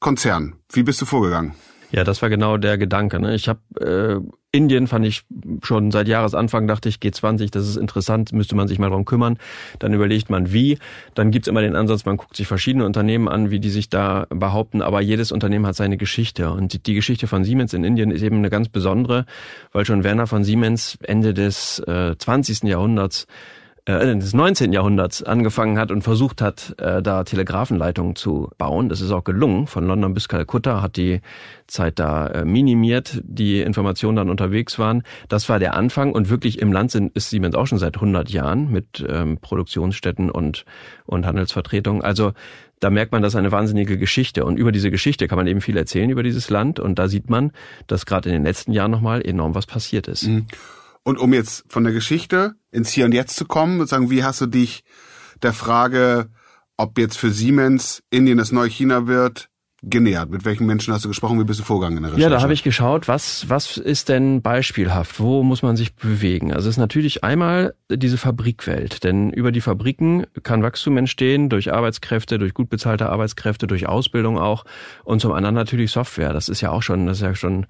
Konzern. 0.00 0.54
Wie 0.72 0.82
bist 0.82 1.00
du 1.00 1.06
vorgegangen? 1.06 1.54
Ja, 1.90 2.04
das 2.04 2.22
war 2.22 2.28
genau 2.28 2.56
der 2.56 2.78
Gedanke. 2.78 3.20
Ne? 3.20 3.34
Ich 3.34 3.48
habe 3.48 3.60
äh, 3.80 4.20
Indien 4.54 4.86
fand 4.86 5.04
ich 5.04 5.24
schon 5.62 5.90
seit 5.90 6.06
Jahresanfang, 6.06 6.68
dachte 6.68 6.88
ich, 6.88 6.96
G20, 6.96 7.50
das 7.50 7.68
ist 7.68 7.76
interessant, 7.76 8.32
müsste 8.32 8.54
man 8.54 8.68
sich 8.68 8.78
mal 8.78 8.88
drum 8.88 9.04
kümmern. 9.04 9.36
Dann 9.80 9.92
überlegt 9.92 10.30
man 10.30 10.52
wie. 10.52 10.78
Dann 11.14 11.32
gibt's 11.32 11.48
immer 11.48 11.60
den 11.60 11.74
Ansatz, 11.74 12.04
man 12.04 12.16
guckt 12.16 12.36
sich 12.36 12.46
verschiedene 12.46 12.86
Unternehmen 12.86 13.28
an, 13.28 13.50
wie 13.50 13.58
die 13.58 13.70
sich 13.70 13.88
da 13.88 14.26
behaupten, 14.30 14.80
aber 14.80 15.00
jedes 15.00 15.32
Unternehmen 15.32 15.66
hat 15.66 15.74
seine 15.74 15.96
Geschichte. 15.96 16.50
Und 16.50 16.86
die 16.86 16.94
Geschichte 16.94 17.26
von 17.26 17.42
Siemens 17.42 17.74
in 17.74 17.82
Indien 17.82 18.12
ist 18.12 18.22
eben 18.22 18.36
eine 18.36 18.50
ganz 18.50 18.68
besondere, 18.68 19.26
weil 19.72 19.84
schon 19.84 20.04
Werner 20.04 20.28
von 20.28 20.44
Siemens 20.44 20.98
Ende 21.02 21.34
des 21.34 21.80
äh, 21.80 22.16
20. 22.16 22.62
Jahrhunderts 22.62 23.26
äh, 23.86 24.16
des 24.16 24.32
19. 24.32 24.72
Jahrhunderts 24.72 25.22
angefangen 25.22 25.78
hat 25.78 25.90
und 25.90 26.02
versucht 26.02 26.40
hat, 26.40 26.74
äh, 26.78 27.02
da 27.02 27.24
Telegrafenleitungen 27.24 28.16
zu 28.16 28.50
bauen. 28.56 28.88
Das 28.88 29.00
ist 29.00 29.10
auch 29.10 29.24
gelungen. 29.24 29.66
Von 29.66 29.86
London 29.86 30.14
bis 30.14 30.28
Kalkutta 30.28 30.80
hat 30.80 30.96
die 30.96 31.20
Zeit 31.66 31.98
da 31.98 32.26
äh, 32.28 32.44
minimiert, 32.44 33.20
die 33.24 33.60
Informationen 33.60 34.16
dann 34.16 34.30
unterwegs 34.30 34.78
waren. 34.78 35.02
Das 35.28 35.48
war 35.48 35.58
der 35.58 35.74
Anfang 35.74 36.12
und 36.12 36.30
wirklich 36.30 36.60
im 36.60 36.72
Land 36.72 36.92
sind, 36.92 37.14
ist 37.14 37.28
Siemens 37.30 37.54
auch 37.54 37.66
schon 37.66 37.78
seit 37.78 37.96
100 37.96 38.30
Jahren 38.30 38.70
mit 38.70 39.04
ähm, 39.06 39.38
Produktionsstätten 39.38 40.30
und, 40.30 40.64
und 41.04 41.26
Handelsvertretungen. 41.26 42.02
Also 42.02 42.32
da 42.80 42.90
merkt 42.90 43.12
man, 43.12 43.22
das 43.22 43.34
ist 43.34 43.38
eine 43.38 43.52
wahnsinnige 43.52 43.98
Geschichte. 43.98 44.44
Und 44.44 44.56
über 44.56 44.72
diese 44.72 44.90
Geschichte 44.90 45.28
kann 45.28 45.36
man 45.36 45.46
eben 45.46 45.60
viel 45.60 45.76
erzählen 45.76 46.10
über 46.10 46.22
dieses 46.22 46.50
Land. 46.50 46.80
Und 46.80 46.98
da 46.98 47.08
sieht 47.08 47.30
man, 47.30 47.52
dass 47.86 48.06
gerade 48.06 48.30
in 48.30 48.34
den 48.34 48.44
letzten 48.44 48.72
Jahren 48.72 48.90
nochmal 48.90 49.20
enorm 49.20 49.54
was 49.54 49.66
passiert 49.66 50.08
ist. 50.08 50.26
Mhm. 50.26 50.46
Und 51.04 51.18
um 51.18 51.32
jetzt 51.34 51.64
von 51.68 51.84
der 51.84 51.92
Geschichte 51.92 52.54
ins 52.70 52.90
Hier 52.90 53.04
und 53.04 53.12
Jetzt 53.12 53.36
zu 53.36 53.44
kommen, 53.44 53.86
sagen, 53.86 54.10
wie 54.10 54.24
hast 54.24 54.40
du 54.40 54.46
dich 54.46 54.82
der 55.42 55.52
Frage, 55.52 56.30
ob 56.76 56.98
jetzt 56.98 57.18
für 57.18 57.30
Siemens 57.30 58.02
Indien 58.10 58.38
das 58.38 58.52
neue 58.52 58.70
China 58.70 59.06
wird, 59.06 59.50
genähert? 59.82 60.30
Mit 60.30 60.46
welchen 60.46 60.66
Menschen 60.66 60.94
hast 60.94 61.04
du 61.04 61.08
gesprochen? 61.08 61.38
Wie 61.38 61.44
bist 61.44 61.60
du 61.60 61.64
vorgegangen 61.64 61.98
in 61.98 62.02
der 62.04 62.12
Recherche? 62.12 62.30
Ja, 62.30 62.34
da 62.34 62.42
habe 62.42 62.54
ich 62.54 62.62
geschaut, 62.62 63.06
was, 63.06 63.48
was 63.50 63.76
ist 63.76 64.08
denn 64.08 64.40
beispielhaft? 64.40 65.20
Wo 65.20 65.42
muss 65.42 65.62
man 65.62 65.76
sich 65.76 65.94
bewegen? 65.94 66.52
Also 66.52 66.70
es 66.70 66.76
ist 66.76 66.80
natürlich 66.80 67.22
einmal 67.22 67.74
diese 67.90 68.16
Fabrikwelt, 68.16 69.04
denn 69.04 69.30
über 69.30 69.52
die 69.52 69.60
Fabriken 69.60 70.24
kann 70.42 70.62
Wachstum 70.62 70.96
entstehen, 70.96 71.50
durch 71.50 71.72
Arbeitskräfte, 71.72 72.38
durch 72.38 72.54
gut 72.54 72.70
bezahlte 72.70 73.10
Arbeitskräfte, 73.10 73.66
durch 73.66 73.86
Ausbildung 73.86 74.38
auch 74.38 74.64
und 75.04 75.20
zum 75.20 75.32
anderen 75.32 75.54
natürlich 75.54 75.90
Software. 75.90 76.32
Das 76.32 76.48
ist 76.48 76.62
ja 76.62 76.70
auch 76.70 76.82
schon, 76.82 77.06
das 77.06 77.18
ist 77.18 77.22
ja 77.22 77.34
schon 77.34 77.66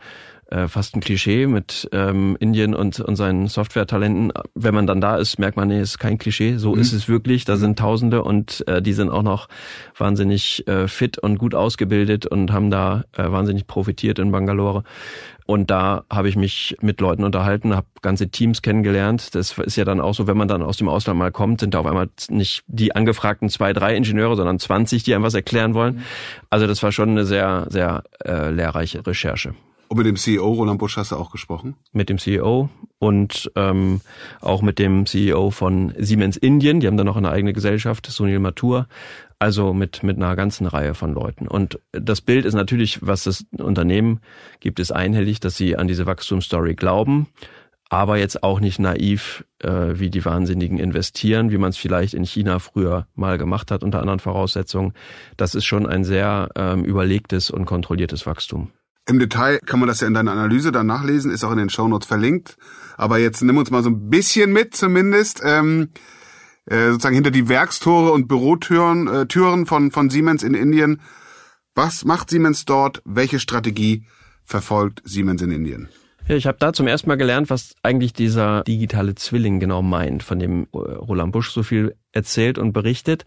äh, 0.50 0.68
fast 0.68 0.94
ein 0.94 1.00
Klischee 1.00 1.46
mit 1.46 1.88
ähm, 1.92 2.36
Indien 2.40 2.74
und, 2.74 3.00
und 3.00 3.16
seinen 3.16 3.48
Software-Talenten. 3.48 4.32
Wenn 4.54 4.74
man 4.74 4.86
dann 4.86 5.00
da 5.00 5.16
ist, 5.16 5.38
merkt 5.38 5.56
man, 5.56 5.68
nee, 5.68 5.80
ist 5.80 5.98
kein 5.98 6.18
Klischee. 6.18 6.56
So 6.56 6.74
mhm. 6.74 6.80
ist 6.80 6.92
es 6.92 7.08
wirklich. 7.08 7.44
Da 7.44 7.56
sind 7.56 7.78
Tausende 7.78 8.22
und 8.22 8.66
äh, 8.68 8.82
die 8.82 8.92
sind 8.92 9.10
auch 9.10 9.22
noch 9.22 9.48
wahnsinnig 9.96 10.66
äh, 10.68 10.88
fit 10.88 11.18
und 11.18 11.38
gut 11.38 11.54
ausgebildet 11.54 12.26
und 12.26 12.52
haben 12.52 12.70
da 12.70 13.04
äh, 13.16 13.30
wahnsinnig 13.30 13.66
profitiert 13.66 14.18
in 14.18 14.32
Bangalore. 14.32 14.84
Und 15.46 15.70
da 15.70 16.04
habe 16.08 16.28
ich 16.28 16.36
mich 16.36 16.76
mit 16.80 17.00
Leuten 17.00 17.22
unterhalten, 17.22 17.76
habe 17.76 17.86
ganze 18.00 18.30
Teams 18.30 18.62
kennengelernt. 18.62 19.34
Das 19.34 19.58
ist 19.58 19.76
ja 19.76 19.84
dann 19.84 20.00
auch 20.00 20.14
so, 20.14 20.26
wenn 20.26 20.38
man 20.38 20.48
dann 20.48 20.62
aus 20.62 20.78
dem 20.78 20.88
Ausland 20.88 21.18
mal 21.18 21.32
kommt, 21.32 21.60
sind 21.60 21.74
da 21.74 21.80
auf 21.80 21.86
einmal 21.86 22.08
nicht 22.30 22.64
die 22.66 22.96
angefragten 22.96 23.50
zwei, 23.50 23.74
drei 23.74 23.94
Ingenieure, 23.94 24.36
sondern 24.36 24.58
20, 24.58 25.02
die 25.02 25.14
einem 25.14 25.24
was 25.24 25.34
erklären 25.34 25.74
wollen. 25.74 25.96
Mhm. 25.96 26.02
Also 26.48 26.66
das 26.66 26.82
war 26.82 26.92
schon 26.92 27.10
eine 27.10 27.26
sehr, 27.26 27.66
sehr 27.68 28.04
äh, 28.24 28.50
lehrreiche 28.50 29.06
Recherche. 29.06 29.54
Und 29.88 29.98
mit 29.98 30.06
dem 30.06 30.16
CEO 30.16 30.52
Roland 30.52 30.78
Busch 30.78 30.96
hast 30.96 31.12
du 31.12 31.16
auch 31.16 31.30
gesprochen? 31.30 31.76
Mit 31.92 32.08
dem 32.08 32.18
CEO 32.18 32.68
und 32.98 33.50
ähm, 33.54 34.00
auch 34.40 34.62
mit 34.62 34.78
dem 34.78 35.06
CEO 35.06 35.50
von 35.50 35.92
Siemens 35.98 36.36
Indien. 36.36 36.80
Die 36.80 36.86
haben 36.86 36.96
da 36.96 37.04
noch 37.04 37.16
eine 37.16 37.30
eigene 37.30 37.52
Gesellschaft, 37.52 38.06
Sunil 38.06 38.38
Mathur. 38.38 38.88
Also 39.38 39.74
mit, 39.74 40.02
mit 40.02 40.16
einer 40.16 40.36
ganzen 40.36 40.66
Reihe 40.66 40.94
von 40.94 41.12
Leuten. 41.12 41.48
Und 41.48 41.78
das 41.92 42.22
Bild 42.22 42.46
ist 42.46 42.54
natürlich, 42.54 43.06
was 43.06 43.24
das 43.24 43.44
Unternehmen 43.58 44.20
gibt, 44.60 44.80
ist 44.80 44.92
einhellig, 44.92 45.40
dass 45.40 45.56
sie 45.56 45.76
an 45.76 45.86
diese 45.86 46.06
Wachstumsstory 46.06 46.74
glauben 46.74 47.26
aber 47.94 48.16
jetzt 48.16 48.42
auch 48.42 48.58
nicht 48.58 48.80
naiv, 48.80 49.44
äh, 49.60 49.68
wie 49.94 50.10
die 50.10 50.24
Wahnsinnigen 50.24 50.78
investieren, 50.78 51.52
wie 51.52 51.58
man 51.58 51.70
es 51.70 51.76
vielleicht 51.76 52.14
in 52.14 52.24
China 52.24 52.58
früher 52.58 53.06
mal 53.14 53.38
gemacht 53.38 53.70
hat 53.70 53.84
unter 53.84 54.00
anderen 54.00 54.18
Voraussetzungen. 54.18 54.94
Das 55.36 55.54
ist 55.54 55.64
schon 55.64 55.86
ein 55.86 56.02
sehr 56.02 56.48
ähm, 56.56 56.84
überlegtes 56.84 57.50
und 57.50 57.66
kontrolliertes 57.66 58.26
Wachstum. 58.26 58.72
Im 59.06 59.18
Detail 59.18 59.58
kann 59.66 59.80
man 59.80 59.86
das 59.86 60.00
ja 60.00 60.06
in 60.06 60.14
deiner 60.14 60.32
Analyse 60.32 60.72
dann 60.72 60.86
nachlesen, 60.86 61.30
ist 61.30 61.44
auch 61.44 61.52
in 61.52 61.58
den 61.58 61.68
Shownotes 61.68 62.08
verlinkt. 62.08 62.56
Aber 62.96 63.18
jetzt 63.18 63.42
nimm 63.42 63.58
uns 63.58 63.70
mal 63.70 63.82
so 63.82 63.90
ein 63.90 64.08
bisschen 64.08 64.52
mit 64.52 64.74
zumindest. 64.74 65.42
Ähm, 65.44 65.90
äh, 66.66 66.90
sozusagen 66.90 67.14
hinter 67.14 67.30
die 67.30 67.48
Werkstore 67.48 68.12
und 68.12 68.26
Bürotüren 68.26 69.06
äh, 69.06 69.26
Türen 69.26 69.66
von, 69.66 69.90
von 69.90 70.08
Siemens 70.08 70.42
in 70.42 70.54
Indien. 70.54 71.02
Was 71.74 72.04
macht 72.04 72.30
Siemens 72.30 72.64
dort? 72.64 73.02
Welche 73.04 73.38
Strategie 73.38 74.06
verfolgt 74.44 75.02
Siemens 75.04 75.42
in 75.42 75.50
Indien? 75.50 75.88
Ja, 76.26 76.36
ich 76.36 76.46
habe 76.46 76.56
da 76.58 76.72
zum 76.72 76.86
ersten 76.86 77.10
Mal 77.10 77.16
gelernt, 77.16 77.50
was 77.50 77.74
eigentlich 77.82 78.14
dieser 78.14 78.62
digitale 78.64 79.14
Zwilling 79.14 79.60
genau 79.60 79.82
meint, 79.82 80.22
von 80.22 80.38
dem 80.38 80.66
äh, 80.72 80.78
Roland 80.78 81.32
Busch 81.32 81.50
so 81.50 81.62
viel 81.62 81.96
erzählt 82.12 82.56
und 82.56 82.72
berichtet. 82.72 83.26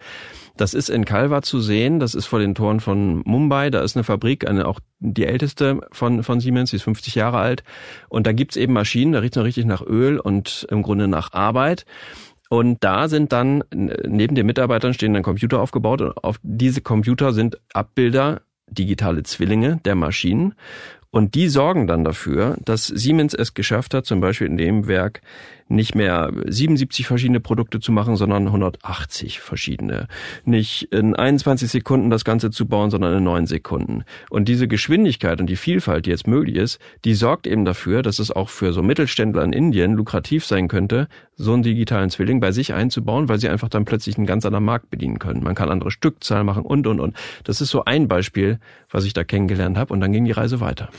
Das 0.56 0.74
ist 0.74 0.90
in 0.90 1.06
Kalwa 1.06 1.44
zu 1.44 1.60
sehen, 1.60 2.00
das 2.00 2.16
ist 2.16 2.26
vor 2.26 2.40
den 2.40 2.56
Toren 2.56 2.80
von 2.80 3.22
Mumbai, 3.24 3.70
da 3.70 3.82
ist 3.82 3.96
eine 3.96 4.04
Fabrik, 4.04 4.50
eine 4.50 4.68
auch 4.68 4.80
die 4.98 5.28
älteste 5.28 5.82
von, 5.92 6.24
von 6.24 6.40
Siemens, 6.40 6.72
die 6.72 6.78
ist 6.78 6.84
50 6.84 7.14
Jahre 7.14 7.38
alt. 7.38 7.64
Und 8.10 8.26
da 8.26 8.32
gibt's 8.32 8.56
eben 8.56 8.74
Maschinen, 8.74 9.12
da 9.12 9.20
riecht's 9.20 9.38
noch 9.38 9.44
richtig 9.44 9.66
nach 9.66 9.84
Öl 9.84 10.20
und 10.20 10.66
im 10.72 10.82
Grunde 10.82 11.08
nach 11.08 11.34
Arbeit. 11.34 11.86
Und 12.50 12.84
da 12.84 13.10
sind 13.10 13.32
dann, 13.32 13.64
neben 13.74 14.34
den 14.34 14.46
Mitarbeitern 14.48 14.96
stehen 14.96 15.14
dann 15.14 15.22
Computer 15.22 15.62
aufgebaut 15.62 16.02
und 16.02 16.18
auf 16.24 16.40
diese 16.42 16.82
Computer 16.82 17.34
sind 17.34 17.60
Abbilder, 17.74 18.42
digitale 18.70 19.24
Zwillinge 19.24 19.80
der 19.86 19.96
Maschinen. 19.96 20.56
Und 21.10 21.36
die 21.36 21.48
sorgen 21.48 21.88
dann 21.88 22.04
dafür, 22.04 22.58
dass 22.64 22.88
Siemens 22.88 23.34
es 23.34 23.54
geschafft 23.54 23.94
hat, 23.94 24.06
zum 24.06 24.20
Beispiel 24.20 24.48
in 24.48 24.58
dem 24.58 24.88
Werk 24.88 25.22
nicht 25.70 25.96
mehr 25.96 26.32
77 26.46 27.08
verschiedene 27.08 27.40
Produkte 27.40 27.80
zu 27.80 27.92
machen, 27.92 28.16
sondern 28.16 28.48
180 28.48 29.40
verschiedene. 29.40 30.08
Nicht 30.46 30.84
in 30.94 31.16
21 31.16 31.70
Sekunden 31.70 32.10
das 32.10 32.24
Ganze 32.24 32.52
zu 32.52 32.68
bauen, 32.68 32.90
sondern 32.90 33.18
in 33.18 33.24
9 33.24 33.48
Sekunden. 33.48 34.04
Und 34.30 34.48
diese 34.48 34.68
Geschwindigkeit 34.68 35.40
und 35.40 35.48
die 35.48 35.56
Vielfalt, 35.56 36.06
die 36.06 36.10
jetzt 36.10 36.28
möglich 36.28 36.56
ist, 36.56 36.80
die 37.06 37.14
sorgt 37.14 37.48
eben 37.48 37.66
dafür, 37.66 38.02
dass 38.02 38.20
es 38.20 38.32
auch 38.32 38.50
für 38.50 38.74
so 38.74 38.82
Mittelständler 38.82 39.44
in 39.44 39.54
Indien 39.54 39.94
lukrativ 39.94 40.46
sein 40.46 40.68
könnte, 40.68 41.08
so 41.36 41.54
einen 41.54 41.64
digitalen 41.64 42.10
Zwilling 42.10 42.40
bei 42.40 42.52
sich 42.52 42.74
einzubauen, 42.74 43.30
weil 43.30 43.40
sie 43.40 43.50
einfach 43.50 43.70
dann 43.70 43.86
plötzlich 43.86 44.18
einen 44.18 44.26
ganz 44.26 44.46
anderen 44.46 44.66
Markt 44.66 44.90
bedienen 44.90 45.20
können. 45.20 45.44
Man 45.44 45.56
kann 45.56 45.70
andere 45.70 45.92
Stückzahlen 45.92 46.46
machen 46.46 46.64
und, 46.64 46.88
und, 46.88 47.00
und. 47.00 47.16
Das 47.44 47.62
ist 47.62 47.70
so 47.70 47.86
ein 47.86 48.08
Beispiel, 48.08 48.60
was 48.90 49.06
ich 49.06 49.14
da 49.14 49.24
kennengelernt 49.24 49.78
habe 49.78 49.94
und 49.94 50.02
dann 50.02 50.12
ging 50.12 50.26
die 50.26 50.32
Reise 50.32 50.60
weiter. 50.60 50.90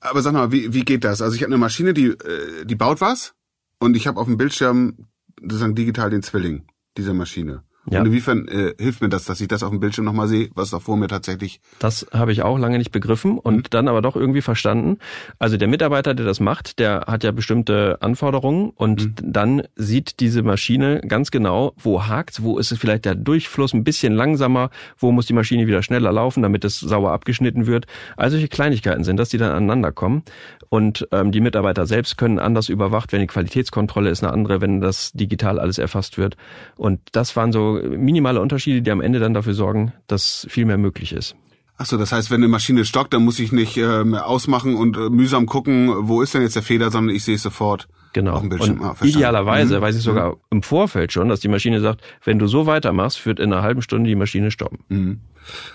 Aber 0.00 0.22
sag 0.22 0.32
mal, 0.32 0.52
wie, 0.52 0.72
wie 0.72 0.84
geht 0.84 1.04
das? 1.04 1.22
Also 1.22 1.34
ich 1.34 1.42
habe 1.42 1.52
eine 1.52 1.58
Maschine, 1.58 1.94
die, 1.94 2.06
äh, 2.06 2.64
die 2.64 2.76
baut 2.76 3.00
was 3.00 3.34
und 3.80 3.96
ich 3.96 4.06
habe 4.06 4.20
auf 4.20 4.26
dem 4.26 4.36
Bildschirm 4.36 5.08
sozusagen 5.40 5.74
digital 5.74 6.10
den 6.10 6.22
Zwilling 6.22 6.66
dieser 6.96 7.14
Maschine. 7.14 7.64
Ja. 7.88 8.00
Und 8.00 8.06
inwiefern 8.06 8.48
äh, 8.48 8.74
hilft 8.78 9.00
mir 9.00 9.08
das, 9.08 9.24
dass 9.24 9.40
ich 9.40 9.48
das 9.48 9.62
auf 9.62 9.70
dem 9.70 9.80
Bildschirm 9.80 10.04
nochmal 10.04 10.28
sehe, 10.28 10.50
was 10.54 10.70
da 10.70 10.80
vor 10.80 10.96
mir 10.96 11.08
tatsächlich. 11.08 11.60
Das 11.78 12.06
habe 12.12 12.32
ich 12.32 12.42
auch 12.42 12.58
lange 12.58 12.78
nicht 12.78 12.90
begriffen 12.90 13.38
und 13.38 13.56
mhm. 13.56 13.62
dann 13.70 13.88
aber 13.88 14.02
doch 14.02 14.16
irgendwie 14.16 14.42
verstanden. 14.42 14.98
Also 15.38 15.56
der 15.56 15.68
Mitarbeiter, 15.68 16.14
der 16.14 16.26
das 16.26 16.40
macht, 16.40 16.78
der 16.78 17.04
hat 17.06 17.22
ja 17.24 17.30
bestimmte 17.30 17.98
Anforderungen 18.00 18.70
und 18.70 19.04
mhm. 19.04 19.32
dann 19.32 19.62
sieht 19.76 20.20
diese 20.20 20.42
Maschine 20.42 21.00
ganz 21.06 21.30
genau, 21.30 21.72
wo 21.78 22.06
hakt, 22.06 22.42
wo 22.42 22.58
ist 22.58 22.72
es 22.72 22.78
vielleicht 22.78 23.04
der 23.04 23.14
Durchfluss 23.14 23.72
ein 23.72 23.84
bisschen 23.84 24.14
langsamer, 24.14 24.70
wo 24.98 25.12
muss 25.12 25.26
die 25.26 25.32
Maschine 25.32 25.66
wieder 25.66 25.82
schneller 25.82 26.12
laufen, 26.12 26.42
damit 26.42 26.64
es 26.64 26.80
sauer 26.80 27.12
abgeschnitten 27.12 27.66
wird. 27.66 27.86
Also 28.16 28.36
solche 28.36 28.48
Kleinigkeiten 28.48 29.04
sind 29.04 29.20
dass 29.20 29.28
die 29.28 29.38
dann 29.38 29.52
aneinander 29.52 29.92
kommen. 29.92 30.24
Und 30.70 31.06
ähm, 31.12 31.30
die 31.30 31.40
Mitarbeiter 31.40 31.86
selbst 31.86 32.16
können 32.16 32.38
anders 32.38 32.68
überwacht, 32.68 33.12
wenn 33.12 33.20
die 33.20 33.26
Qualitätskontrolle 33.26 34.10
ist 34.10 34.24
eine 34.24 34.32
andere, 34.32 34.60
wenn 34.60 34.80
das 34.80 35.12
digital 35.12 35.60
alles 35.60 35.78
erfasst 35.78 36.16
wird. 36.16 36.36
Und 36.76 37.00
das 37.12 37.36
waren 37.36 37.52
so 37.52 37.79
minimale 37.82 38.40
Unterschiede, 38.40 38.82
die 38.82 38.90
am 38.90 39.00
Ende 39.00 39.18
dann 39.18 39.34
dafür 39.34 39.54
sorgen, 39.54 39.92
dass 40.06 40.46
viel 40.50 40.64
mehr 40.64 40.78
möglich 40.78 41.12
ist. 41.12 41.36
Ach 41.82 41.86
so, 41.86 41.96
das 41.96 42.12
heißt, 42.12 42.30
wenn 42.30 42.40
eine 42.40 42.48
Maschine 42.48 42.84
stockt, 42.84 43.14
dann 43.14 43.24
muss 43.24 43.38
ich 43.38 43.52
nicht 43.52 43.78
äh, 43.78 43.84
ausmachen 43.84 44.74
und 44.76 44.98
äh, 44.98 45.08
mühsam 45.08 45.46
gucken, 45.46 45.90
wo 46.08 46.20
ist 46.20 46.34
denn 46.34 46.42
jetzt 46.42 46.54
der 46.54 46.62
Fehler, 46.62 46.90
sondern 46.90 47.16
ich 47.16 47.24
sehe 47.24 47.36
es 47.36 47.42
sofort. 47.42 47.88
Genau. 48.12 48.32
Auf 48.34 48.40
dem 48.40 48.50
Bildschirm. 48.50 48.80
Und 48.80 48.86
ah, 48.86 48.96
idealerweise 49.02 49.78
mhm. 49.78 49.82
weiß 49.82 49.96
ich 49.96 50.02
sogar 50.02 50.32
mhm. 50.32 50.36
im 50.50 50.62
Vorfeld 50.62 51.10
schon, 51.10 51.30
dass 51.30 51.40
die 51.40 51.48
Maschine 51.48 51.80
sagt, 51.80 52.02
wenn 52.22 52.38
du 52.38 52.48
so 52.48 52.66
weitermachst, 52.66 53.24
wird 53.24 53.40
in 53.40 53.50
einer 53.50 53.62
halben 53.62 53.80
Stunde 53.80 54.08
die 54.08 54.14
Maschine 54.14 54.50
stoppen. 54.50 54.80
Mhm. 54.88 55.20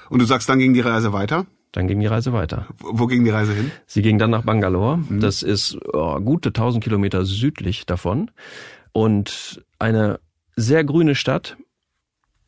Und 0.10 0.20
du 0.20 0.26
sagst, 0.26 0.48
dann 0.48 0.60
ging 0.60 0.76
die 0.76 0.82
Reise 0.82 1.12
weiter? 1.12 1.48
Dann 1.72 1.88
ging 1.88 2.00
die 2.00 2.06
Reise 2.06 2.34
weiter. 2.34 2.68
Wo, 2.78 3.00
wo 3.00 3.08
ging 3.08 3.24
die 3.24 3.32
Reise 3.32 3.54
hin? 3.54 3.72
Sie 3.88 4.04
ging 4.04 4.20
dann 4.20 4.30
nach 4.30 4.44
Bangalore. 4.44 4.98
Mhm. 4.98 5.22
Das 5.22 5.42
ist 5.42 5.76
oh, 5.92 6.20
gute 6.20 6.50
1000 6.50 6.84
Kilometer 6.84 7.26
südlich 7.26 7.88
davon. 7.88 8.30
Und 8.92 9.64
eine 9.80 10.20
sehr 10.56 10.84
grüne 10.84 11.16
Stadt 11.16 11.58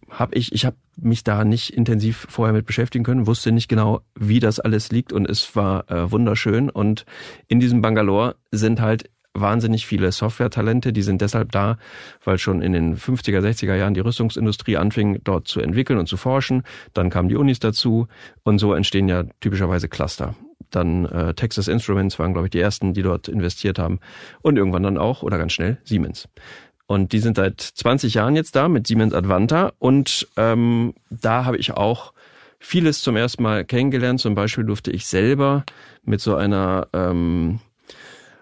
habe 0.09 0.35
ich, 0.35 0.53
ich 0.53 0.65
habe 0.65 0.77
mich 0.97 1.23
da 1.23 1.43
nicht 1.43 1.71
intensiv 1.73 2.27
vorher 2.29 2.53
mit 2.53 2.65
beschäftigen 2.65 3.03
können, 3.03 3.27
wusste 3.27 3.51
nicht 3.51 3.67
genau, 3.67 4.01
wie 4.15 4.39
das 4.39 4.59
alles 4.59 4.91
liegt 4.91 5.13
und 5.13 5.29
es 5.29 5.55
war 5.55 5.89
äh, 5.91 6.11
wunderschön. 6.11 6.69
Und 6.69 7.05
in 7.47 7.59
diesem 7.59 7.81
Bangalore 7.81 8.35
sind 8.51 8.81
halt 8.81 9.09
wahnsinnig 9.41 9.85
viele 9.85 10.11
Software-Talente, 10.11 10.93
die 10.93 11.01
sind 11.01 11.21
deshalb 11.21 11.51
da, 11.51 11.77
weil 12.23 12.37
schon 12.37 12.61
in 12.61 12.73
den 12.73 12.97
50er, 12.97 13.39
60er 13.39 13.75
Jahren 13.75 13.93
die 13.93 13.99
Rüstungsindustrie 13.99 14.77
anfing, 14.77 15.19
dort 15.23 15.47
zu 15.47 15.59
entwickeln 15.59 15.99
und 15.99 16.07
zu 16.07 16.17
forschen. 16.17 16.63
Dann 16.93 17.09
kamen 17.09 17.29
die 17.29 17.35
Unis 17.35 17.59
dazu 17.59 18.07
und 18.43 18.59
so 18.59 18.73
entstehen 18.73 19.07
ja 19.07 19.23
typischerweise 19.39 19.89
Cluster. 19.89 20.35
Dann 20.71 21.05
äh, 21.05 21.33
Texas 21.33 21.67
Instruments 21.67 22.19
waren, 22.19 22.33
glaube 22.33 22.47
ich, 22.47 22.51
die 22.51 22.59
ersten, 22.59 22.93
die 22.93 23.03
dort 23.03 23.27
investiert 23.27 23.79
haben. 23.79 23.99
Und 24.41 24.57
irgendwann 24.57 24.83
dann 24.83 24.97
auch, 24.97 25.23
oder 25.23 25.37
ganz 25.37 25.53
schnell, 25.53 25.77
Siemens. 25.83 26.27
Und 26.87 27.11
die 27.11 27.19
sind 27.19 27.35
seit 27.35 27.59
20 27.61 28.13
Jahren 28.13 28.35
jetzt 28.35 28.55
da 28.55 28.69
mit 28.69 28.87
Siemens 28.87 29.13
Advanta. 29.13 29.73
Und 29.77 30.27
ähm, 30.37 30.93
da 31.09 31.45
habe 31.45 31.57
ich 31.57 31.73
auch 31.73 32.13
vieles 32.59 33.01
zum 33.01 33.17
ersten 33.17 33.43
Mal 33.43 33.65
kennengelernt. 33.65 34.21
Zum 34.21 34.35
Beispiel 34.35 34.63
durfte 34.63 34.91
ich 34.91 35.05
selber 35.05 35.63
mit 36.03 36.21
so 36.21 36.35
einer 36.35 36.87
ähm, 36.93 37.59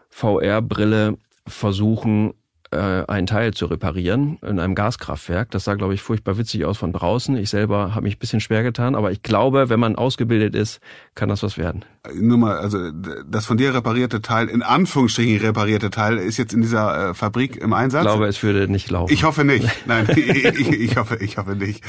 VR-Brille 0.09 1.17
versuchen, 1.47 2.33
äh, 2.75 3.11
einen 3.11 3.27
Teil 3.27 3.53
zu 3.53 3.65
reparieren 3.65 4.37
in 4.41 4.59
einem 4.59 4.75
Gaskraftwerk. 4.75 5.51
Das 5.51 5.63
sah, 5.63 5.75
glaube 5.75 5.93
ich, 5.93 6.01
furchtbar 6.01 6.37
witzig 6.37 6.65
aus 6.65 6.77
von 6.77 6.93
draußen. 6.93 7.35
Ich 7.37 7.49
selber 7.49 7.95
habe 7.95 8.03
mich 8.03 8.17
ein 8.17 8.19
bisschen 8.19 8.41
schwer 8.41 8.63
getan, 8.63 8.95
aber 8.95 9.11
ich 9.11 9.23
glaube, 9.23 9.69
wenn 9.69 9.79
man 9.79 9.95
ausgebildet 9.95 10.55
ist, 10.55 10.79
kann 11.15 11.29
das 11.29 11.41
was 11.43 11.57
werden. 11.57 11.85
Nur 12.13 12.37
mal, 12.37 12.57
also 12.57 12.91
das 12.91 13.45
von 13.45 13.57
dir 13.57 13.73
reparierte 13.73 14.21
Teil, 14.21 14.49
in 14.49 14.61
Anführungsstrichen 14.61 15.45
reparierte 15.45 15.89
Teil, 15.89 16.17
ist 16.17 16.37
jetzt 16.37 16.53
in 16.53 16.61
dieser 16.61 17.09
äh, 17.09 17.13
Fabrik 17.13 17.57
im 17.57 17.73
Einsatz? 17.73 18.03
Ich 18.03 18.11
glaube, 18.11 18.27
es 18.27 18.43
würde 18.43 18.67
nicht 18.71 18.91
laufen. 18.91 19.13
Ich 19.13 19.23
hoffe 19.23 19.43
nicht. 19.43 19.67
Nein, 19.85 20.07
ich, 20.15 20.69
ich, 20.69 20.97
hoffe, 20.97 21.17
ich 21.21 21.37
hoffe 21.37 21.55
nicht. 21.55 21.83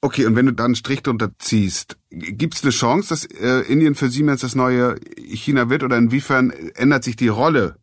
Okay, 0.00 0.26
und 0.26 0.36
wenn 0.36 0.46
du 0.46 0.52
dann 0.52 0.66
einen 0.66 0.74
Strich 0.74 1.02
drunter 1.02 1.30
ziehst, 1.38 1.96
gibt 2.10 2.54
es 2.54 2.62
eine 2.62 2.70
Chance, 2.70 3.08
dass 3.08 3.24
äh, 3.24 3.60
Indien 3.62 3.94
für 3.94 4.08
Siemens 4.10 4.42
das 4.42 4.54
neue 4.54 4.96
China 5.16 5.70
wird 5.70 5.82
oder 5.82 5.96
inwiefern 5.96 6.50
ändert 6.74 7.04
sich 7.04 7.16
die 7.16 7.28
Rolle 7.28 7.76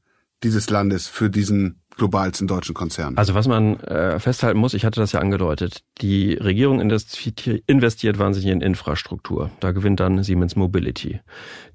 dieses 0.44 0.70
Landes 0.70 1.08
für 1.08 1.30
diesen 1.30 1.82
globalsten 1.96 2.48
deutschen 2.48 2.74
Konzern. 2.74 3.18
Also 3.18 3.34
was 3.34 3.48
man 3.48 3.80
äh, 3.82 4.20
festhalten 4.20 4.60
muss, 4.60 4.74
ich 4.74 4.86
hatte 4.86 5.00
das 5.00 5.12
ja 5.12 5.20
angedeutet, 5.20 5.84
die 6.02 6.34
Regierung 6.34 6.82
investiert 6.82 8.20
wahnsinnig 8.20 8.52
in 8.52 8.62
Infrastruktur. 8.62 9.52
Da 9.60 9.72
gewinnt 9.72 10.00
dann 10.00 10.24
Siemens 10.24 10.56
Mobility. 10.56 11.20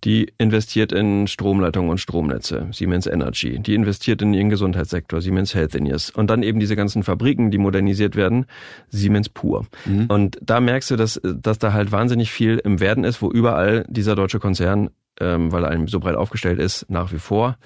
Die 0.04 0.32
investiert 0.38 0.92
in 0.92 1.26
Stromleitungen 1.26 1.90
und 1.90 1.98
Stromnetze, 1.98 2.68
Siemens 2.72 3.06
Energy. 3.06 3.58
Die 3.58 3.74
investiert 3.74 4.22
in 4.22 4.34
ihren 4.34 4.50
Gesundheitssektor, 4.50 5.20
Siemens 5.20 5.54
Healthineers. 5.54 6.10
Und 6.10 6.30
dann 6.30 6.42
eben 6.42 6.60
diese 6.60 6.76
ganzen 6.76 7.02
Fabriken, 7.02 7.50
die 7.50 7.58
modernisiert 7.58 8.16
werden, 8.16 8.46
Siemens 8.88 9.28
Pur. 9.28 9.66
Mhm. 9.86 10.06
Und 10.06 10.38
da 10.42 10.60
merkst 10.60 10.90
du, 10.90 10.96
dass, 10.96 11.20
dass 11.22 11.58
da 11.58 11.72
halt 11.72 11.92
wahnsinnig 11.92 12.30
viel 12.30 12.58
im 12.58 12.80
Werden 12.80 13.04
ist, 13.04 13.22
wo 13.22 13.30
überall 13.30 13.84
dieser 13.88 14.14
deutsche 14.14 14.38
Konzern 14.38 14.90
ähm, 15.20 15.50
weil 15.50 15.64
er 15.64 15.88
so 15.88 15.98
breit 15.98 16.14
aufgestellt 16.14 16.60
ist, 16.60 16.88
nach 16.88 17.12
wie 17.12 17.18
vor 17.18 17.56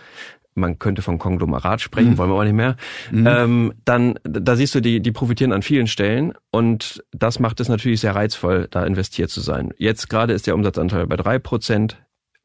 man 0.54 0.78
könnte 0.78 1.02
von 1.02 1.18
Konglomerat 1.18 1.80
sprechen, 1.80 2.10
mhm. 2.10 2.18
wollen 2.18 2.30
wir 2.30 2.34
aber 2.34 2.44
nicht 2.44 2.54
mehr, 2.54 2.76
mhm. 3.10 3.26
ähm, 3.26 3.72
dann 3.84 4.18
da 4.24 4.56
siehst 4.56 4.74
du, 4.74 4.80
die, 4.80 5.00
die 5.00 5.12
profitieren 5.12 5.52
an 5.52 5.62
vielen 5.62 5.86
Stellen 5.86 6.32
und 6.50 7.04
das 7.12 7.38
macht 7.38 7.60
es 7.60 7.68
natürlich 7.68 8.00
sehr 8.00 8.14
reizvoll, 8.14 8.68
da 8.70 8.84
investiert 8.84 9.30
zu 9.30 9.40
sein. 9.40 9.72
Jetzt 9.78 10.08
gerade 10.08 10.32
ist 10.32 10.46
der 10.46 10.54
Umsatzanteil 10.54 11.06
bei 11.06 11.16
drei 11.16 11.38
Prozent 11.38 11.98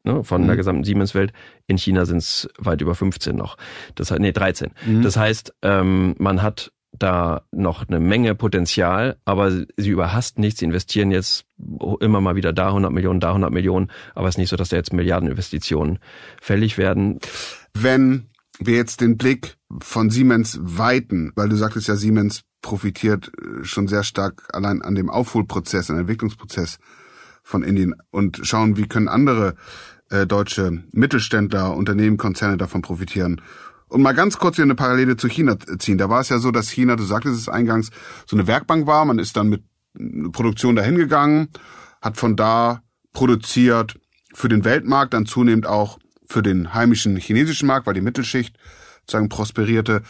ne, 0.04 0.24
von 0.24 0.42
mhm. 0.42 0.46
der 0.46 0.56
gesamten 0.56 0.84
Siemens-Welt. 0.84 1.32
In 1.66 1.78
China 1.78 2.04
sind 2.04 2.18
es 2.18 2.48
weit 2.58 2.80
über 2.80 2.94
15 2.94 3.36
noch. 3.36 3.56
Das 3.94 4.10
heißt, 4.10 4.20
nee, 4.20 4.32
13. 4.32 4.70
Mhm. 4.86 5.02
Das 5.02 5.16
heißt, 5.16 5.54
ähm, 5.62 6.14
man 6.18 6.42
hat 6.42 6.72
da 6.92 7.42
noch 7.52 7.86
eine 7.86 8.00
Menge 8.00 8.34
Potenzial, 8.34 9.16
aber 9.24 9.50
sie 9.50 9.90
überhast 9.90 10.38
nichts, 10.38 10.60
sie 10.60 10.66
investieren 10.66 11.10
jetzt 11.10 11.44
immer 12.00 12.20
mal 12.20 12.34
wieder 12.34 12.52
da 12.52 12.68
100 12.68 12.90
Millionen, 12.90 13.20
da 13.20 13.28
100 13.28 13.52
Millionen, 13.52 13.90
aber 14.14 14.28
es 14.28 14.34
ist 14.34 14.38
nicht 14.38 14.48
so, 14.48 14.56
dass 14.56 14.70
da 14.70 14.76
jetzt 14.76 14.92
Milliardeninvestitionen 14.92 15.98
fällig 16.40 16.78
werden. 16.78 17.18
Wenn 17.82 18.30
wir 18.58 18.74
jetzt 18.74 19.00
den 19.00 19.16
Blick 19.16 19.56
von 19.80 20.10
Siemens 20.10 20.58
weiten, 20.60 21.32
weil 21.36 21.48
du 21.48 21.56
sagtest 21.56 21.88
ja, 21.88 21.96
Siemens 21.96 22.42
profitiert 22.60 23.30
äh, 23.38 23.64
schon 23.64 23.86
sehr 23.86 24.02
stark 24.02 24.42
allein 24.52 24.82
an 24.82 24.94
dem 24.94 25.10
Aufholprozess, 25.10 25.90
an 25.90 25.96
dem 25.96 26.00
Entwicklungsprozess 26.00 26.78
von 27.42 27.62
Indien 27.62 27.94
und 28.10 28.40
schauen, 28.42 28.76
wie 28.76 28.88
können 28.88 29.08
andere 29.08 29.54
äh, 30.10 30.26
deutsche 30.26 30.82
Mittelständler, 30.92 31.76
Unternehmen, 31.76 32.16
Konzerne 32.16 32.56
davon 32.56 32.82
profitieren. 32.82 33.40
Und 33.88 34.02
mal 34.02 34.12
ganz 34.12 34.38
kurz 34.38 34.56
hier 34.56 34.64
eine 34.64 34.74
Parallele 34.74 35.16
zu 35.16 35.28
China 35.28 35.56
ziehen. 35.78 35.98
Da 35.98 36.10
war 36.10 36.20
es 36.20 36.28
ja 36.28 36.38
so, 36.38 36.50
dass 36.50 36.68
China, 36.68 36.96
du 36.96 37.04
sagtest 37.04 37.38
es 37.38 37.48
eingangs, 37.48 37.90
so 38.26 38.36
eine 38.36 38.46
Werkbank 38.46 38.86
war. 38.86 39.04
Man 39.04 39.18
ist 39.18 39.36
dann 39.36 39.48
mit 39.48 39.62
Produktion 40.32 40.76
dahin 40.76 40.96
gegangen, 40.96 41.48
hat 42.02 42.16
von 42.16 42.36
da 42.36 42.82
produziert 43.12 43.98
für 44.34 44.48
den 44.48 44.64
Weltmarkt, 44.64 45.14
dann 45.14 45.26
zunehmend 45.26 45.66
auch 45.66 45.98
für 46.28 46.42
den 46.42 46.74
heimischen 46.74 47.16
chinesischen 47.16 47.66
Markt, 47.66 47.86
weil 47.86 47.94
die 47.94 48.00
Mittelschicht 48.00 48.56
sozusagen 49.00 49.28
prosperierte. 49.28 50.02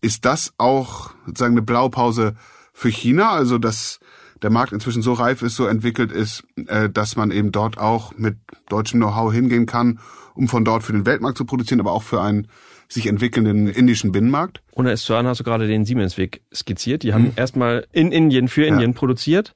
Ist 0.00 0.24
das 0.24 0.52
auch 0.58 1.10
sozusagen 1.26 1.54
eine 1.54 1.62
Blaupause 1.62 2.34
für 2.72 2.88
China? 2.88 3.32
Also 3.32 3.58
dass 3.58 4.00
der 4.42 4.50
Markt 4.50 4.72
inzwischen 4.72 5.02
so 5.02 5.12
reif 5.12 5.42
ist, 5.42 5.56
so 5.56 5.66
entwickelt 5.66 6.12
ist, 6.12 6.44
äh, 6.66 6.90
dass 6.90 7.16
man 7.16 7.30
eben 7.30 7.52
dort 7.52 7.78
auch 7.78 8.16
mit 8.16 8.36
deutschem 8.68 9.00
Know-how 9.00 9.32
hingehen 9.32 9.66
kann, 9.66 9.98
um 10.34 10.48
von 10.48 10.64
dort 10.64 10.82
für 10.82 10.92
den 10.92 11.06
Weltmarkt 11.06 11.38
zu 11.38 11.44
produzieren, 11.44 11.80
aber 11.80 11.92
auch 11.92 12.02
für 12.02 12.20
einen 12.20 12.48
sich 12.88 13.06
entwickelnden 13.06 13.66
indischen 13.66 14.12
Binnenmarkt? 14.12 14.62
Ohne 14.72 14.92
es 14.92 15.02
zu 15.02 15.14
ahnen, 15.14 15.26
hast 15.28 15.40
du 15.40 15.44
gerade 15.44 15.66
den 15.66 15.84
Siemens-Weg 15.84 16.42
skizziert. 16.54 17.02
Die 17.02 17.14
haben 17.14 17.24
mhm. 17.24 17.32
erstmal 17.36 17.86
in 17.92 18.12
Indien 18.12 18.48
für 18.48 18.64
Indien 18.64 18.92
ja. 18.92 18.96
produziert 18.96 19.54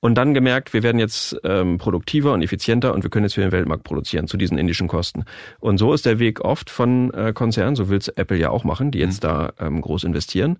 und 0.00 0.14
dann 0.14 0.34
gemerkt, 0.34 0.72
wir 0.72 0.82
werden 0.82 0.98
jetzt 0.98 1.36
ähm, 1.44 1.78
produktiver 1.78 2.32
und 2.32 2.42
effizienter 2.42 2.94
und 2.94 3.02
wir 3.02 3.10
können 3.10 3.24
jetzt 3.24 3.34
für 3.34 3.40
den 3.40 3.52
Weltmarkt 3.52 3.82
produzieren 3.82 4.28
zu 4.28 4.36
diesen 4.36 4.56
indischen 4.56 4.86
Kosten. 4.86 5.24
Und 5.58 5.78
so 5.78 5.92
ist 5.92 6.06
der 6.06 6.18
Weg 6.18 6.40
oft 6.40 6.70
von 6.70 7.12
äh, 7.14 7.32
Konzernen, 7.32 7.74
so 7.74 7.88
will 7.88 7.98
es 7.98 8.08
Apple 8.08 8.36
ja 8.36 8.50
auch 8.50 8.64
machen, 8.64 8.90
die 8.90 8.98
jetzt 9.00 9.22
mhm. 9.22 9.28
da 9.28 9.52
ähm, 9.58 9.80
groß 9.80 10.04
investieren 10.04 10.58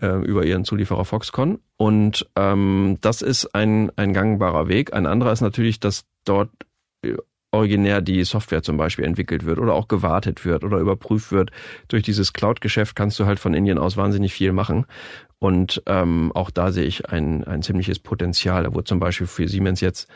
äh, 0.00 0.08
über 0.24 0.44
ihren 0.44 0.64
Zulieferer 0.64 1.04
Foxconn. 1.04 1.60
Und 1.76 2.28
ähm, 2.34 2.98
das 3.00 3.22
ist 3.22 3.54
ein, 3.54 3.90
ein 3.96 4.12
gangbarer 4.12 4.68
Weg. 4.68 4.92
Ein 4.92 5.06
anderer 5.06 5.32
ist 5.32 5.42
natürlich, 5.42 5.78
dass 5.78 6.04
dort 6.24 6.50
äh, 7.04 7.14
originär 7.52 8.00
die 8.00 8.24
Software 8.24 8.62
zum 8.62 8.78
Beispiel 8.78 9.04
entwickelt 9.04 9.44
wird 9.44 9.58
oder 9.58 9.74
auch 9.74 9.86
gewartet 9.86 10.44
wird 10.44 10.64
oder 10.64 10.78
überprüft 10.78 11.30
wird. 11.30 11.50
Durch 11.86 12.02
dieses 12.02 12.32
Cloud-Geschäft 12.32 12.96
kannst 12.96 13.20
du 13.20 13.26
halt 13.26 13.38
von 13.38 13.54
Indien 13.54 13.78
aus 13.78 13.96
wahnsinnig 13.96 14.32
viel 14.32 14.52
machen. 14.52 14.86
Und 15.42 15.82
ähm, 15.86 16.30
auch 16.36 16.52
da 16.52 16.70
sehe 16.70 16.84
ich 16.84 17.10
ein, 17.10 17.42
ein 17.42 17.62
ziemliches 17.62 17.98
Potenzial. 17.98 18.62
Da 18.62 18.74
wurde 18.74 18.84
zum 18.84 19.00
Beispiel 19.00 19.26
für 19.26 19.48
Siemens 19.48 19.80
jetzt 19.80 20.08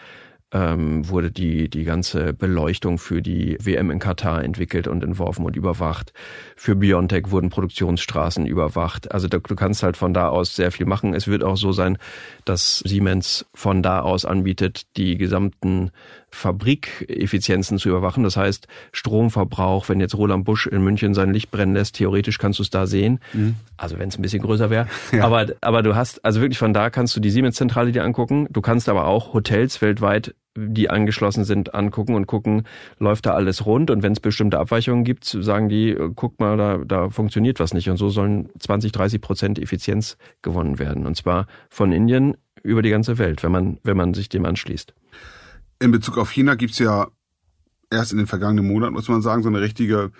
ähm, 0.52 1.09
wurde 1.09 1.33
die, 1.33 1.68
die 1.68 1.83
ganze 1.83 2.33
Beleuchtung 2.33 2.99
für 2.99 3.21
die 3.23 3.59
WM 3.61 3.90
in 3.90 3.99
Katar 3.99 4.45
entwickelt 4.45 4.87
und 4.87 5.02
entworfen 5.02 5.45
und 5.45 5.56
überwacht. 5.56 6.12
Für 6.54 6.76
Biontech 6.76 7.33
wurden 7.33 7.50
Produktionsstraßen 7.50 8.47
überwacht. 8.47 9.11
Also 9.11 9.26
du, 9.26 9.40
du 9.40 9.56
kannst 9.56 9.83
halt 9.83 9.97
von 9.97 10.14
da 10.14 10.28
aus 10.28 10.54
sehr 10.54 10.71
viel 10.71 10.87
machen. 10.87 11.12
Es 11.12 11.26
wird 11.26 11.42
auch 11.42 11.56
so 11.56 11.73
sein, 11.73 11.99
dass 12.45 12.78
Siemens 12.87 13.47
von 13.52 13.83
da 13.83 14.02
aus 14.02 14.25
anbietet, 14.25 14.97
die 14.97 15.16
gesamten 15.16 15.90
Fabrikeffizienzen 16.37 17.78
zu 17.78 17.88
überwachen. 17.88 18.23
Das 18.23 18.37
heißt, 18.37 18.69
Stromverbrauch, 18.93 19.88
wenn 19.88 20.00
jetzt 20.00 20.16
Roland 20.16 20.45
Busch 20.45 20.66
in 20.66 20.85
München 20.85 21.14
sein 21.14 21.33
Licht 21.33 21.50
brennen 21.50 21.75
lässt, 21.75 21.97
theoretisch 21.97 22.38
kannst 22.38 22.59
du 22.59 22.62
es 22.62 22.71
da 22.71 22.87
sehen. 22.87 23.21
Mhm. 23.33 23.57
Also 23.78 23.99
wenn 23.99 24.11
es 24.11 24.19
ein 24.19 24.23
bisschen 24.23 24.43
größer 24.43 24.71
wäre. 24.71 24.87
Ja. 25.12 25.25
Aber, 25.25 25.47
aber 25.61 25.83
du 25.83 25.95
hast, 25.95 26.23
also 26.25 26.40
wirklich 26.40 26.59
von 26.59 26.75
da 26.75 26.90
kannst 26.90 27.16
du 27.16 27.21
die 27.21 27.31
Siemens-Zentrale 27.31 27.93
dir 27.93 28.05
angucken. 28.05 28.49
Du 28.50 28.61
kannst 28.61 28.88
aber 28.88 29.07
auch 29.07 29.33
Hotels 29.33 29.81
weltweit, 29.81 30.35
die 30.57 30.90
angeschlossen 30.90 31.45
sind, 31.45 31.75
angucken 31.75 32.14
und 32.16 32.26
gucken, 32.26 32.64
läuft 32.99 33.25
da 33.25 33.35
alles 33.35 33.64
rund. 33.64 33.90
Und 33.90 34.02
wenn 34.02 34.12
es 34.12 34.21
bestimmte 34.21 34.59
Abweichungen 34.59 35.05
gibt, 35.05 35.25
sagen 35.25 35.69
die, 35.69 35.97
guck 36.16 36.40
mal, 36.40 36.57
da, 36.57 36.78
da 36.85 37.09
funktioniert 37.09 37.61
was 37.61 37.73
nicht. 37.73 37.88
Und 37.88 37.97
so 37.97 38.11
sollen 38.11 38.50
20, 38.59 38.93
30 38.93 39.21
Prozent 39.21 39.59
Effizienz 39.59 40.19
gewonnen 40.43 40.78
werden. 40.78 41.07
Und 41.07 41.16
zwar 41.16 41.47
von 41.71 41.93
Indien 41.93 42.37
über 42.62 42.83
die 42.83 42.90
ganze 42.90 43.16
Welt, 43.16 43.43
wenn 43.43 43.52
man, 43.52 43.78
wenn 43.85 43.97
man 43.97 44.12
sich 44.12 44.28
dem 44.28 44.45
anschließt 44.45 44.93
in 45.80 45.90
Bezug 45.90 46.18
auf 46.18 46.30
China 46.30 46.54
gibt's 46.54 46.78
ja 46.78 47.09
erst 47.90 48.12
in 48.12 48.18
den 48.18 48.26
vergangenen 48.26 48.66
Monaten, 48.66 48.95
muss 48.95 49.09
man 49.09 49.23
sagen, 49.23 49.42
so 49.42 49.49
eine 49.49 49.61
richtige 49.61 50.12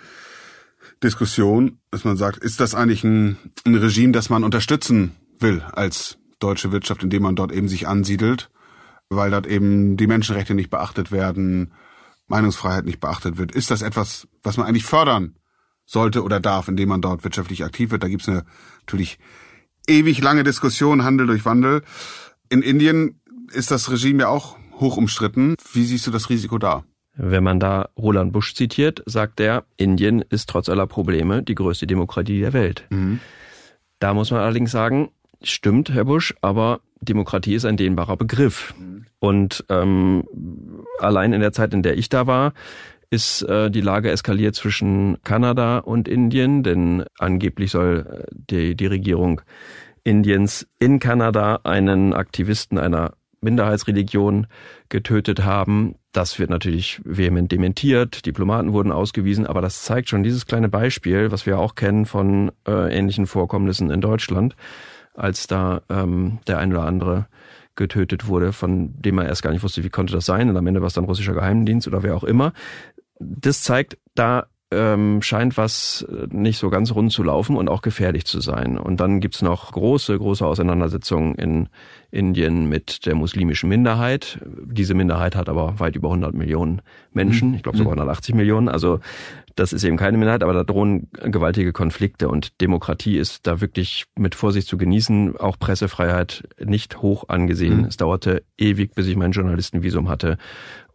Diskussion, 1.03 1.79
dass 1.91 2.05
man 2.05 2.17
sagt, 2.17 2.37
ist 2.37 2.59
das 2.59 2.75
eigentlich 2.75 3.03
ein, 3.03 3.37
ein 3.65 3.75
Regime, 3.75 4.13
das 4.13 4.29
man 4.29 4.43
unterstützen 4.43 5.15
will 5.39 5.61
als 5.71 6.17
deutsche 6.39 6.71
Wirtschaft, 6.71 7.03
indem 7.03 7.23
man 7.23 7.35
dort 7.35 7.51
eben 7.51 7.67
sich 7.67 7.87
ansiedelt, 7.87 8.49
weil 9.09 9.31
dort 9.31 9.47
eben 9.47 9.97
die 9.97 10.07
Menschenrechte 10.07 10.53
nicht 10.53 10.69
beachtet 10.69 11.11
werden, 11.11 11.73
Meinungsfreiheit 12.27 12.85
nicht 12.85 12.99
beachtet 12.99 13.37
wird. 13.37 13.51
Ist 13.51 13.71
das 13.71 13.81
etwas, 13.81 14.27
was 14.43 14.57
man 14.57 14.67
eigentlich 14.67 14.85
fördern 14.85 15.35
sollte 15.85 16.23
oder 16.23 16.39
darf, 16.39 16.67
indem 16.67 16.89
man 16.89 17.01
dort 17.01 17.23
wirtschaftlich 17.23 17.63
aktiv 17.63 17.91
wird? 17.91 18.03
Da 18.03 18.07
gibt's 18.07 18.27
eine 18.27 18.45
natürlich 18.81 19.19
ewig 19.87 20.21
lange 20.21 20.43
Diskussion, 20.43 21.03
Handel 21.03 21.27
durch 21.27 21.45
Wandel. 21.45 21.83
In 22.49 22.61
Indien 22.61 23.21
ist 23.51 23.71
das 23.71 23.89
Regime 23.89 24.23
ja 24.23 24.27
auch 24.27 24.57
hoch 24.79 24.97
umstritten. 24.97 25.55
Wie 25.73 25.85
siehst 25.85 26.07
du 26.07 26.11
das 26.11 26.29
Risiko 26.29 26.57
da? 26.57 26.83
Wenn 27.15 27.43
man 27.43 27.59
da 27.59 27.89
Roland 27.97 28.31
Busch 28.31 28.53
zitiert, 28.53 29.01
sagt 29.05 29.39
er, 29.39 29.63
Indien 29.75 30.23
ist 30.29 30.49
trotz 30.49 30.69
aller 30.69 30.85
Probleme 30.85 31.41
die 31.41 31.55
größte 31.55 31.87
Demokratie 31.87 32.39
der 32.39 32.53
Welt. 32.53 32.85
Mhm. 32.89 33.19
Da 33.99 34.13
muss 34.13 34.29
man 34.29 34.41
allerdings 34.41 34.71
sagen, 34.71 35.09
stimmt, 35.41 35.89
Herr 35.89 36.05
Busch, 36.05 36.35
aber 36.41 36.81
Demokratie 37.01 37.55
ist 37.55 37.65
ein 37.65 37.77
dehnbarer 37.77 38.17
Begriff. 38.17 38.75
Mhm. 38.77 39.05
Und 39.19 39.65
ähm, 39.69 40.25
allein 40.99 41.33
in 41.33 41.41
der 41.41 41.53
Zeit, 41.53 41.73
in 41.73 41.81
der 41.81 41.97
ich 41.97 42.09
da 42.09 42.27
war, 42.27 42.53
ist 43.09 43.41
äh, 43.43 43.71
die 43.71 43.81
Lage 43.81 44.11
eskaliert 44.11 44.55
zwischen 44.55 45.17
Kanada 45.23 45.79
und 45.79 46.07
Indien, 46.07 46.61
denn 46.61 47.05
angeblich 47.17 47.71
soll 47.71 48.05
äh, 48.07 48.31
die, 48.31 48.75
die 48.75 48.85
Regierung 48.85 49.41
Indiens 50.03 50.67
in 50.79 50.99
Kanada 50.99 51.61
einen 51.63 52.13
Aktivisten 52.13 52.77
einer 52.77 53.13
Minderheitsreligion 53.41 54.47
getötet 54.89 55.43
haben. 55.43 55.95
Das 56.11 56.39
wird 56.39 56.49
natürlich 56.49 57.01
vehement 57.03 57.51
dementiert. 57.51 58.25
Diplomaten 58.25 58.73
wurden 58.73 58.91
ausgewiesen, 58.91 59.45
aber 59.45 59.61
das 59.61 59.83
zeigt 59.83 60.09
schon 60.09 60.23
dieses 60.23 60.45
kleine 60.45 60.69
Beispiel, 60.69 61.31
was 61.31 61.45
wir 61.45 61.59
auch 61.59 61.75
kennen 61.75 62.05
von 62.05 62.51
äh, 62.67 62.95
ähnlichen 62.95 63.27
Vorkommnissen 63.27 63.91
in 63.91 64.01
Deutschland, 64.01 64.55
als 65.13 65.47
da 65.47 65.81
ähm, 65.89 66.39
der 66.47 66.57
ein 66.57 66.71
oder 66.71 66.83
andere 66.83 67.27
getötet 67.75 68.27
wurde, 68.27 68.53
von 68.53 68.99
dem 69.01 69.15
man 69.15 69.27
erst 69.27 69.43
gar 69.43 69.51
nicht 69.51 69.63
wusste, 69.63 69.83
wie 69.83 69.89
konnte 69.89 70.13
das 70.13 70.25
sein. 70.25 70.49
Und 70.49 70.57
am 70.57 70.67
Ende 70.67 70.81
war 70.81 70.87
es 70.87 70.93
dann 70.93 71.05
russischer 71.05 71.33
Geheimdienst 71.33 71.87
oder 71.87 72.03
wer 72.03 72.15
auch 72.15 72.23
immer. 72.23 72.53
Das 73.19 73.61
zeigt, 73.61 73.97
da 74.15 74.47
ähm, 74.69 75.21
scheint 75.21 75.55
was 75.55 76.05
äh, 76.09 76.27
nicht 76.29 76.59
so 76.59 76.69
ganz 76.69 76.93
rund 76.93 77.11
zu 77.11 77.23
laufen 77.23 77.55
und 77.55 77.69
auch 77.69 77.81
gefährlich 77.81 78.25
zu 78.25 78.41
sein. 78.41 78.77
Und 78.77 78.99
dann 78.99 79.21
gibt's 79.21 79.41
noch 79.41 79.71
große, 79.71 80.17
große 80.17 80.45
Auseinandersetzungen 80.45 81.35
in 81.35 81.69
Indien 82.11 82.67
mit 82.67 83.05
der 83.05 83.15
muslimischen 83.15 83.69
Minderheit. 83.69 84.39
Diese 84.45 84.93
Minderheit 84.93 85.35
hat 85.35 85.47
aber 85.47 85.79
weit 85.79 85.95
über 85.95 86.09
100 86.09 86.33
Millionen 86.33 86.81
Menschen, 87.13 87.53
ich 87.53 87.63
glaube 87.63 87.77
sogar 87.77 87.93
180 87.93 88.33
mhm. 88.33 88.39
Millionen. 88.39 88.69
Also 88.69 88.99
das 89.55 89.73
ist 89.73 89.83
eben 89.83 89.97
keine 89.97 90.17
Minderheit, 90.17 90.43
aber 90.43 90.53
da 90.53 90.63
drohen 90.63 91.09
gewaltige 91.13 91.73
Konflikte 91.73 92.29
und 92.29 92.61
Demokratie 92.61 93.17
ist 93.17 93.47
da 93.47 93.59
wirklich 93.59 94.05
mit 94.15 94.35
Vorsicht 94.35 94.67
zu 94.67 94.77
genießen. 94.77 95.37
Auch 95.37 95.57
Pressefreiheit 95.57 96.43
nicht 96.63 97.01
hoch 97.01 97.25
angesehen. 97.29 97.79
Mhm. 97.79 97.85
Es 97.85 97.97
dauerte 97.97 98.43
ewig, 98.57 98.93
bis 98.93 99.07
ich 99.07 99.15
mein 99.15 99.31
Journalistenvisum 99.31 100.09
hatte. 100.09 100.37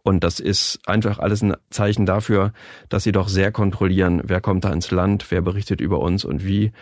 Und 0.03 0.23
das 0.23 0.39
ist 0.39 0.79
einfach 0.85 1.19
alles 1.19 1.41
ein 1.41 1.55
Zeichen 1.69 2.05
dafür, 2.05 2.51
dass 2.89 3.03
sie 3.03 3.13
doch 3.13 3.29
sehr 3.29 3.51
kontrollieren, 3.51 4.21
wer 4.25 4.41
kommt 4.41 4.65
da 4.65 4.71
ins 4.71 4.91
Land, 4.91 5.25
wer 5.29 5.41
berichtet 5.41 5.79
über 5.79 5.99
uns 5.99 6.25
und 6.25 6.45
wie. 6.45 6.73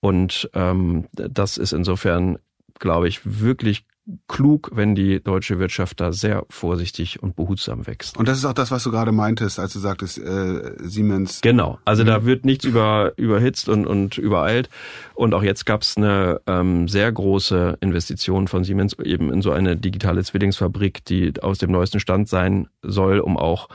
Und 0.00 0.48
ähm, 0.54 1.06
das 1.12 1.58
ist 1.58 1.72
insofern, 1.72 2.38
glaube 2.78 3.08
ich, 3.08 3.20
wirklich 3.24 3.84
klug, 4.26 4.70
wenn 4.72 4.94
die 4.94 5.22
deutsche 5.22 5.58
Wirtschaft 5.58 6.00
da 6.00 6.12
sehr 6.12 6.46
vorsichtig 6.48 7.22
und 7.22 7.36
behutsam 7.36 7.86
wächst. 7.86 8.16
Und 8.16 8.26
das 8.26 8.38
ist 8.38 8.44
auch 8.44 8.54
das, 8.54 8.70
was 8.70 8.82
du 8.84 8.90
gerade 8.90 9.12
meintest, 9.12 9.58
als 9.58 9.74
du 9.74 9.78
sagtest, 9.78 10.18
äh, 10.18 10.72
Siemens. 10.78 11.40
Genau, 11.42 11.78
also 11.84 12.02
mhm. 12.02 12.06
da 12.06 12.24
wird 12.24 12.44
nichts 12.44 12.64
über, 12.64 13.12
überhitzt 13.16 13.68
und, 13.68 13.86
und 13.86 14.16
übereilt. 14.16 14.70
Und 15.14 15.34
auch 15.34 15.42
jetzt 15.42 15.66
gab 15.66 15.82
es 15.82 15.96
eine 15.96 16.40
ähm, 16.46 16.88
sehr 16.88 17.12
große 17.12 17.78
Investition 17.80 18.48
von 18.48 18.64
Siemens 18.64 18.96
eben 18.98 19.30
in 19.32 19.42
so 19.42 19.52
eine 19.52 19.76
digitale 19.76 20.24
Zwillingsfabrik, 20.24 21.04
die 21.04 21.32
aus 21.42 21.58
dem 21.58 21.70
neuesten 21.70 22.00
Stand 22.00 22.28
sein 22.28 22.68
soll, 22.82 23.20
um 23.20 23.36
auch 23.36 23.68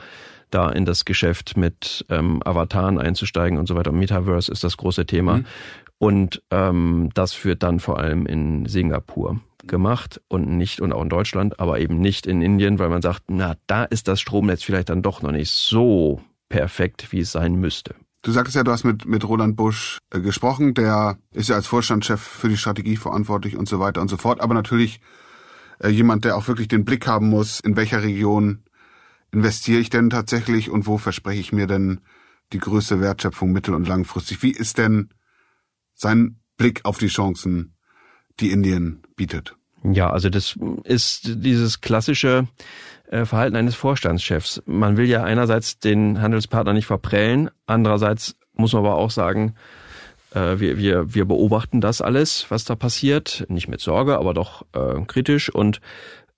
da 0.50 0.70
in 0.70 0.84
das 0.84 1.04
Geschäft 1.04 1.56
mit 1.56 2.04
ähm, 2.08 2.42
Avataren 2.44 2.98
einzusteigen 2.98 3.58
und 3.58 3.66
so 3.66 3.76
weiter. 3.76 3.92
Metaverse 3.92 4.50
ist 4.50 4.64
das 4.64 4.76
große 4.76 5.06
Thema. 5.06 5.38
Mhm. 5.38 5.46
Und 5.98 6.42
ähm, 6.50 7.10
das 7.14 7.34
führt 7.34 7.62
dann 7.62 7.78
vor 7.78 7.98
allem 7.98 8.26
in 8.26 8.66
Singapur 8.66 9.40
gemacht 9.68 10.20
und 10.28 10.48
nicht, 10.56 10.80
und 10.80 10.92
auch 10.92 11.02
in 11.02 11.08
Deutschland, 11.08 11.60
aber 11.60 11.80
eben 11.80 11.98
nicht 12.00 12.26
in 12.26 12.42
Indien, 12.42 12.78
weil 12.78 12.88
man 12.88 13.02
sagt, 13.02 13.24
na, 13.28 13.56
da 13.66 13.84
ist 13.84 14.08
das 14.08 14.20
Stromnetz 14.20 14.62
vielleicht 14.62 14.88
dann 14.88 15.02
doch 15.02 15.22
noch 15.22 15.32
nicht 15.32 15.50
so 15.50 16.22
perfekt, 16.48 17.12
wie 17.12 17.20
es 17.20 17.32
sein 17.32 17.56
müsste. 17.56 17.94
Du 18.22 18.32
sagtest 18.32 18.56
ja, 18.56 18.64
du 18.64 18.70
hast 18.70 18.84
mit, 18.84 19.04
mit 19.04 19.28
Roland 19.28 19.54
Busch 19.54 19.98
äh, 20.10 20.20
gesprochen, 20.20 20.72
der 20.72 21.18
ist 21.32 21.50
ja 21.50 21.56
als 21.56 21.66
Vorstandschef 21.66 22.20
für 22.20 22.48
die 22.48 22.56
Strategie 22.56 22.96
verantwortlich 22.96 23.56
und 23.56 23.68
so 23.68 23.80
weiter 23.80 24.00
und 24.00 24.08
so 24.08 24.16
fort, 24.16 24.40
aber 24.40 24.54
natürlich 24.54 25.00
äh, 25.78 25.88
jemand, 25.88 26.24
der 26.24 26.36
auch 26.36 26.48
wirklich 26.48 26.68
den 26.68 26.84
Blick 26.84 27.06
haben 27.06 27.28
muss, 27.28 27.60
in 27.60 27.76
welcher 27.76 28.02
Region 28.02 28.64
investiere 29.30 29.80
ich 29.80 29.90
denn 29.90 30.10
tatsächlich 30.10 30.70
und 30.70 30.86
wo 30.86 30.96
verspreche 30.96 31.40
ich 31.40 31.52
mir 31.52 31.66
denn 31.66 32.00
die 32.52 32.58
größte 32.58 33.00
Wertschöpfung 33.00 33.52
mittel- 33.52 33.74
und 33.74 33.88
langfristig? 33.88 34.42
Wie 34.42 34.52
ist 34.52 34.78
denn 34.78 35.10
sein 35.94 36.40
Blick 36.56 36.80
auf 36.84 36.98
die 36.98 37.08
Chancen, 37.08 37.74
die 38.40 38.52
Indien 38.52 39.02
bietet. 39.16 39.54
Ja, 39.84 40.10
also 40.10 40.30
das 40.30 40.58
ist 40.84 41.30
dieses 41.44 41.80
klassische 41.80 42.48
äh, 43.10 43.24
Verhalten 43.24 43.56
eines 43.56 43.74
Vorstandschefs. 43.74 44.62
Man 44.66 44.96
will 44.96 45.06
ja 45.06 45.22
einerseits 45.22 45.78
den 45.78 46.20
Handelspartner 46.20 46.72
nicht 46.72 46.86
verprellen, 46.86 47.50
andererseits 47.66 48.36
muss 48.54 48.72
man 48.72 48.84
aber 48.84 48.94
auch 48.94 49.10
sagen, 49.10 49.54
äh, 50.34 50.58
wir, 50.58 50.78
wir, 50.78 51.14
wir 51.14 51.24
beobachten 51.26 51.80
das 51.80 52.00
alles, 52.00 52.46
was 52.50 52.64
da 52.64 52.76
passiert, 52.76 53.44
nicht 53.48 53.68
mit 53.68 53.80
Sorge, 53.80 54.18
aber 54.18 54.34
doch 54.34 54.64
äh, 54.72 55.00
kritisch 55.06 55.48
und 55.48 55.80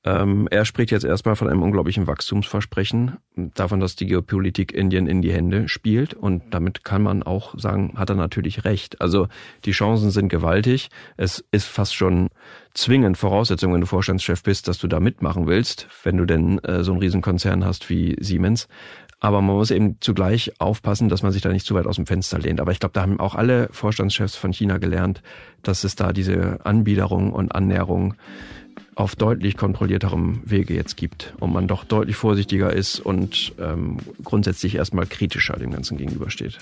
Ähm, 0.07 0.47
er 0.53 0.65
spricht 0.65 0.93
jetzt 0.93 1.05
erstmal 1.05 1.35
von 1.35 1.49
einem 1.49 1.65
unglaublichen 1.65 2.07
Wachstumsversprechen, 2.07 3.17
davon, 3.35 3.81
dass 3.81 3.97
die 3.97 4.07
Geopolitik 4.07 4.73
Indien 4.73 5.09
in 5.09 5.21
die 5.21 5.33
Hände 5.33 5.69
spielt. 5.69 6.15
Und 6.15 6.55
damit 6.55 6.85
kann 6.85 7.03
man 7.03 7.25
auch 7.25 7.59
sagen, 7.59 7.95
hat 7.97 8.09
er 8.09 8.15
natürlich 8.15 8.65
recht. 8.65 9.01
Also 9.01 9.27
die 9.65 9.73
Chancen 9.73 10.13
sind 10.13 10.29
gewaltig. 10.29 10.91
Es 11.17 11.45
ist 11.51 11.67
fast 11.67 11.97
schon 11.97 12.29
zwingend 12.73 13.19
Voraussetzung, 13.19 13.75
wenn 13.75 13.81
du 13.81 13.87
Vorstandschef 13.89 14.45
bist, 14.45 14.69
dass 14.69 14.79
du 14.79 14.87
da 14.87 15.01
mitmachen 15.01 15.49
willst, 15.49 15.89
wenn 16.05 16.17
du 16.17 16.25
denn 16.25 16.61
äh, 16.61 16.85
so 16.85 16.93
einen 16.93 17.01
Riesenkonzern 17.01 17.65
hast 17.65 17.91
wie 17.91 18.17
Siemens. 18.21 18.69
Aber 19.19 19.41
man 19.41 19.57
muss 19.57 19.73
eben 19.73 19.97
zugleich 20.01 20.61
aufpassen, 20.61 21.09
dass 21.09 21.25
man 21.25 21.33
sich 21.33 21.43
da 21.43 21.49
nicht 21.49 21.67
zu 21.67 21.75
weit 21.75 21.87
aus 21.87 21.97
dem 21.97 22.07
Fenster 22.07 22.39
lehnt. 22.39 22.61
Aber 22.61 22.71
ich 22.71 22.79
glaube, 22.79 22.93
da 22.93 23.03
haben 23.03 23.19
auch 23.19 23.35
alle 23.35 23.69
Vorstandschefs 23.73 24.37
von 24.37 24.53
China 24.53 24.79
gelernt, 24.79 25.23
dass 25.63 25.83
es 25.83 25.97
da 25.97 26.13
diese 26.13 26.65
Anbiederung 26.65 27.33
und 27.33 27.53
Annäherung 27.53 28.15
auf 28.97 29.15
deutlich 29.15 29.57
kontrollierterem 29.57 30.41
Wege 30.45 30.75
jetzt 30.75 30.97
gibt 30.97 31.35
und 31.39 31.53
man 31.53 31.69
doch 31.69 31.85
deutlich 31.85 32.17
vorsichtiger 32.17 32.73
ist 32.73 32.99
und 32.99 33.55
ähm, 33.61 33.99
grundsätzlich 34.25 34.75
erstmal 34.75 35.07
kritischer 35.07 35.55
dem 35.57 35.71
Ganzen 35.71 35.99
gegenübersteht. 35.99 36.59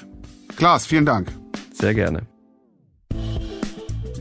Klaas, 0.57 0.85
vielen 0.85 1.07
Dank. 1.07 1.33
Sehr 1.73 1.95
gerne. 1.95 2.23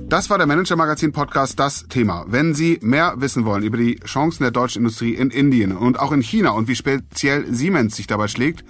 Das 0.07 0.29
war 0.29 0.37
der 0.37 0.45
Manager 0.45 0.75
Magazin 0.75 1.11
Podcast 1.11 1.59
Das 1.59 1.87
Thema. 1.87 2.25
Wenn 2.27 2.53
Sie 2.53 2.77
mehr 2.83 3.15
wissen 3.17 3.45
wollen 3.45 3.63
über 3.63 3.77
die 3.77 3.95
Chancen 4.05 4.43
der 4.43 4.51
deutschen 4.51 4.83
Industrie 4.83 5.15
in 5.15 5.31
Indien 5.31 5.75
und 5.75 5.99
auch 5.99 6.11
in 6.11 6.21
China 6.21 6.51
und 6.51 6.67
wie 6.67 6.75
speziell 6.75 7.51
Siemens 7.51 7.95
sich 7.95 8.05
dabei 8.05 8.27
schlägt 8.27 8.63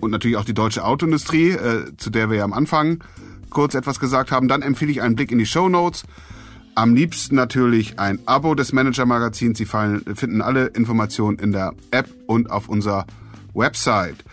und 0.00 0.10
natürlich 0.10 0.36
auch 0.36 0.44
die 0.44 0.52
deutsche 0.52 0.84
Autoindustrie, 0.84 1.52
äh, 1.52 1.96
zu 1.96 2.10
der 2.10 2.28
wir 2.28 2.36
ja 2.36 2.44
am 2.44 2.52
Anfang 2.52 3.02
kurz 3.48 3.74
etwas 3.74 3.98
gesagt 3.98 4.30
haben, 4.30 4.46
dann 4.46 4.60
empfehle 4.60 4.90
ich 4.90 5.00
einen 5.00 5.16
Blick 5.16 5.32
in 5.32 5.38
die 5.38 5.46
Show 5.46 5.70
Notes. 5.70 6.04
Am 6.76 6.94
liebsten 6.94 7.36
natürlich 7.36 8.00
ein 8.00 8.18
Abo 8.26 8.56
des 8.56 8.72
Manager 8.72 9.06
Magazins. 9.06 9.58
Sie 9.58 9.64
finden 9.66 10.42
alle 10.42 10.66
Informationen 10.66 11.38
in 11.38 11.52
der 11.52 11.72
App 11.92 12.08
und 12.26 12.50
auf 12.50 12.68
unserer 12.68 13.06
Website. 13.54 14.24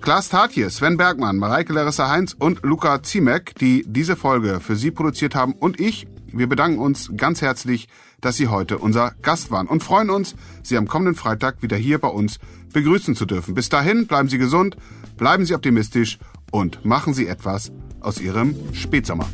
Klaas 0.00 0.30
Tatje, 0.30 0.70
Sven 0.70 0.96
Bergmann, 0.96 1.36
Mareike 1.36 1.74
Larissa 1.74 2.08
Heinz 2.08 2.34
und 2.38 2.62
Luca 2.62 3.02
Ziemek, 3.02 3.54
die 3.56 3.84
diese 3.86 4.16
Folge 4.16 4.60
für 4.60 4.76
Sie 4.76 4.90
produziert 4.90 5.34
haben 5.34 5.52
und 5.52 5.78
ich, 5.78 6.06
wir 6.32 6.48
bedanken 6.48 6.78
uns 6.78 7.10
ganz 7.18 7.42
herzlich, 7.42 7.86
dass 8.22 8.36
Sie 8.36 8.48
heute 8.48 8.78
unser 8.78 9.12
Gast 9.20 9.50
waren 9.50 9.66
und 9.66 9.82
freuen 9.82 10.08
uns, 10.08 10.34
Sie 10.62 10.78
am 10.78 10.88
kommenden 10.88 11.16
Freitag 11.16 11.62
wieder 11.62 11.76
hier 11.76 11.98
bei 11.98 12.08
uns 12.08 12.38
begrüßen 12.72 13.14
zu 13.14 13.26
dürfen. 13.26 13.54
Bis 13.54 13.68
dahin 13.68 14.06
bleiben 14.06 14.30
Sie 14.30 14.38
gesund, 14.38 14.74
bleiben 15.18 15.44
Sie 15.44 15.54
optimistisch 15.54 16.18
und 16.50 16.82
machen 16.82 17.12
Sie 17.12 17.26
etwas 17.26 17.70
aus 18.00 18.18
Ihrem 18.22 18.54
Spätsommer. 18.72 19.28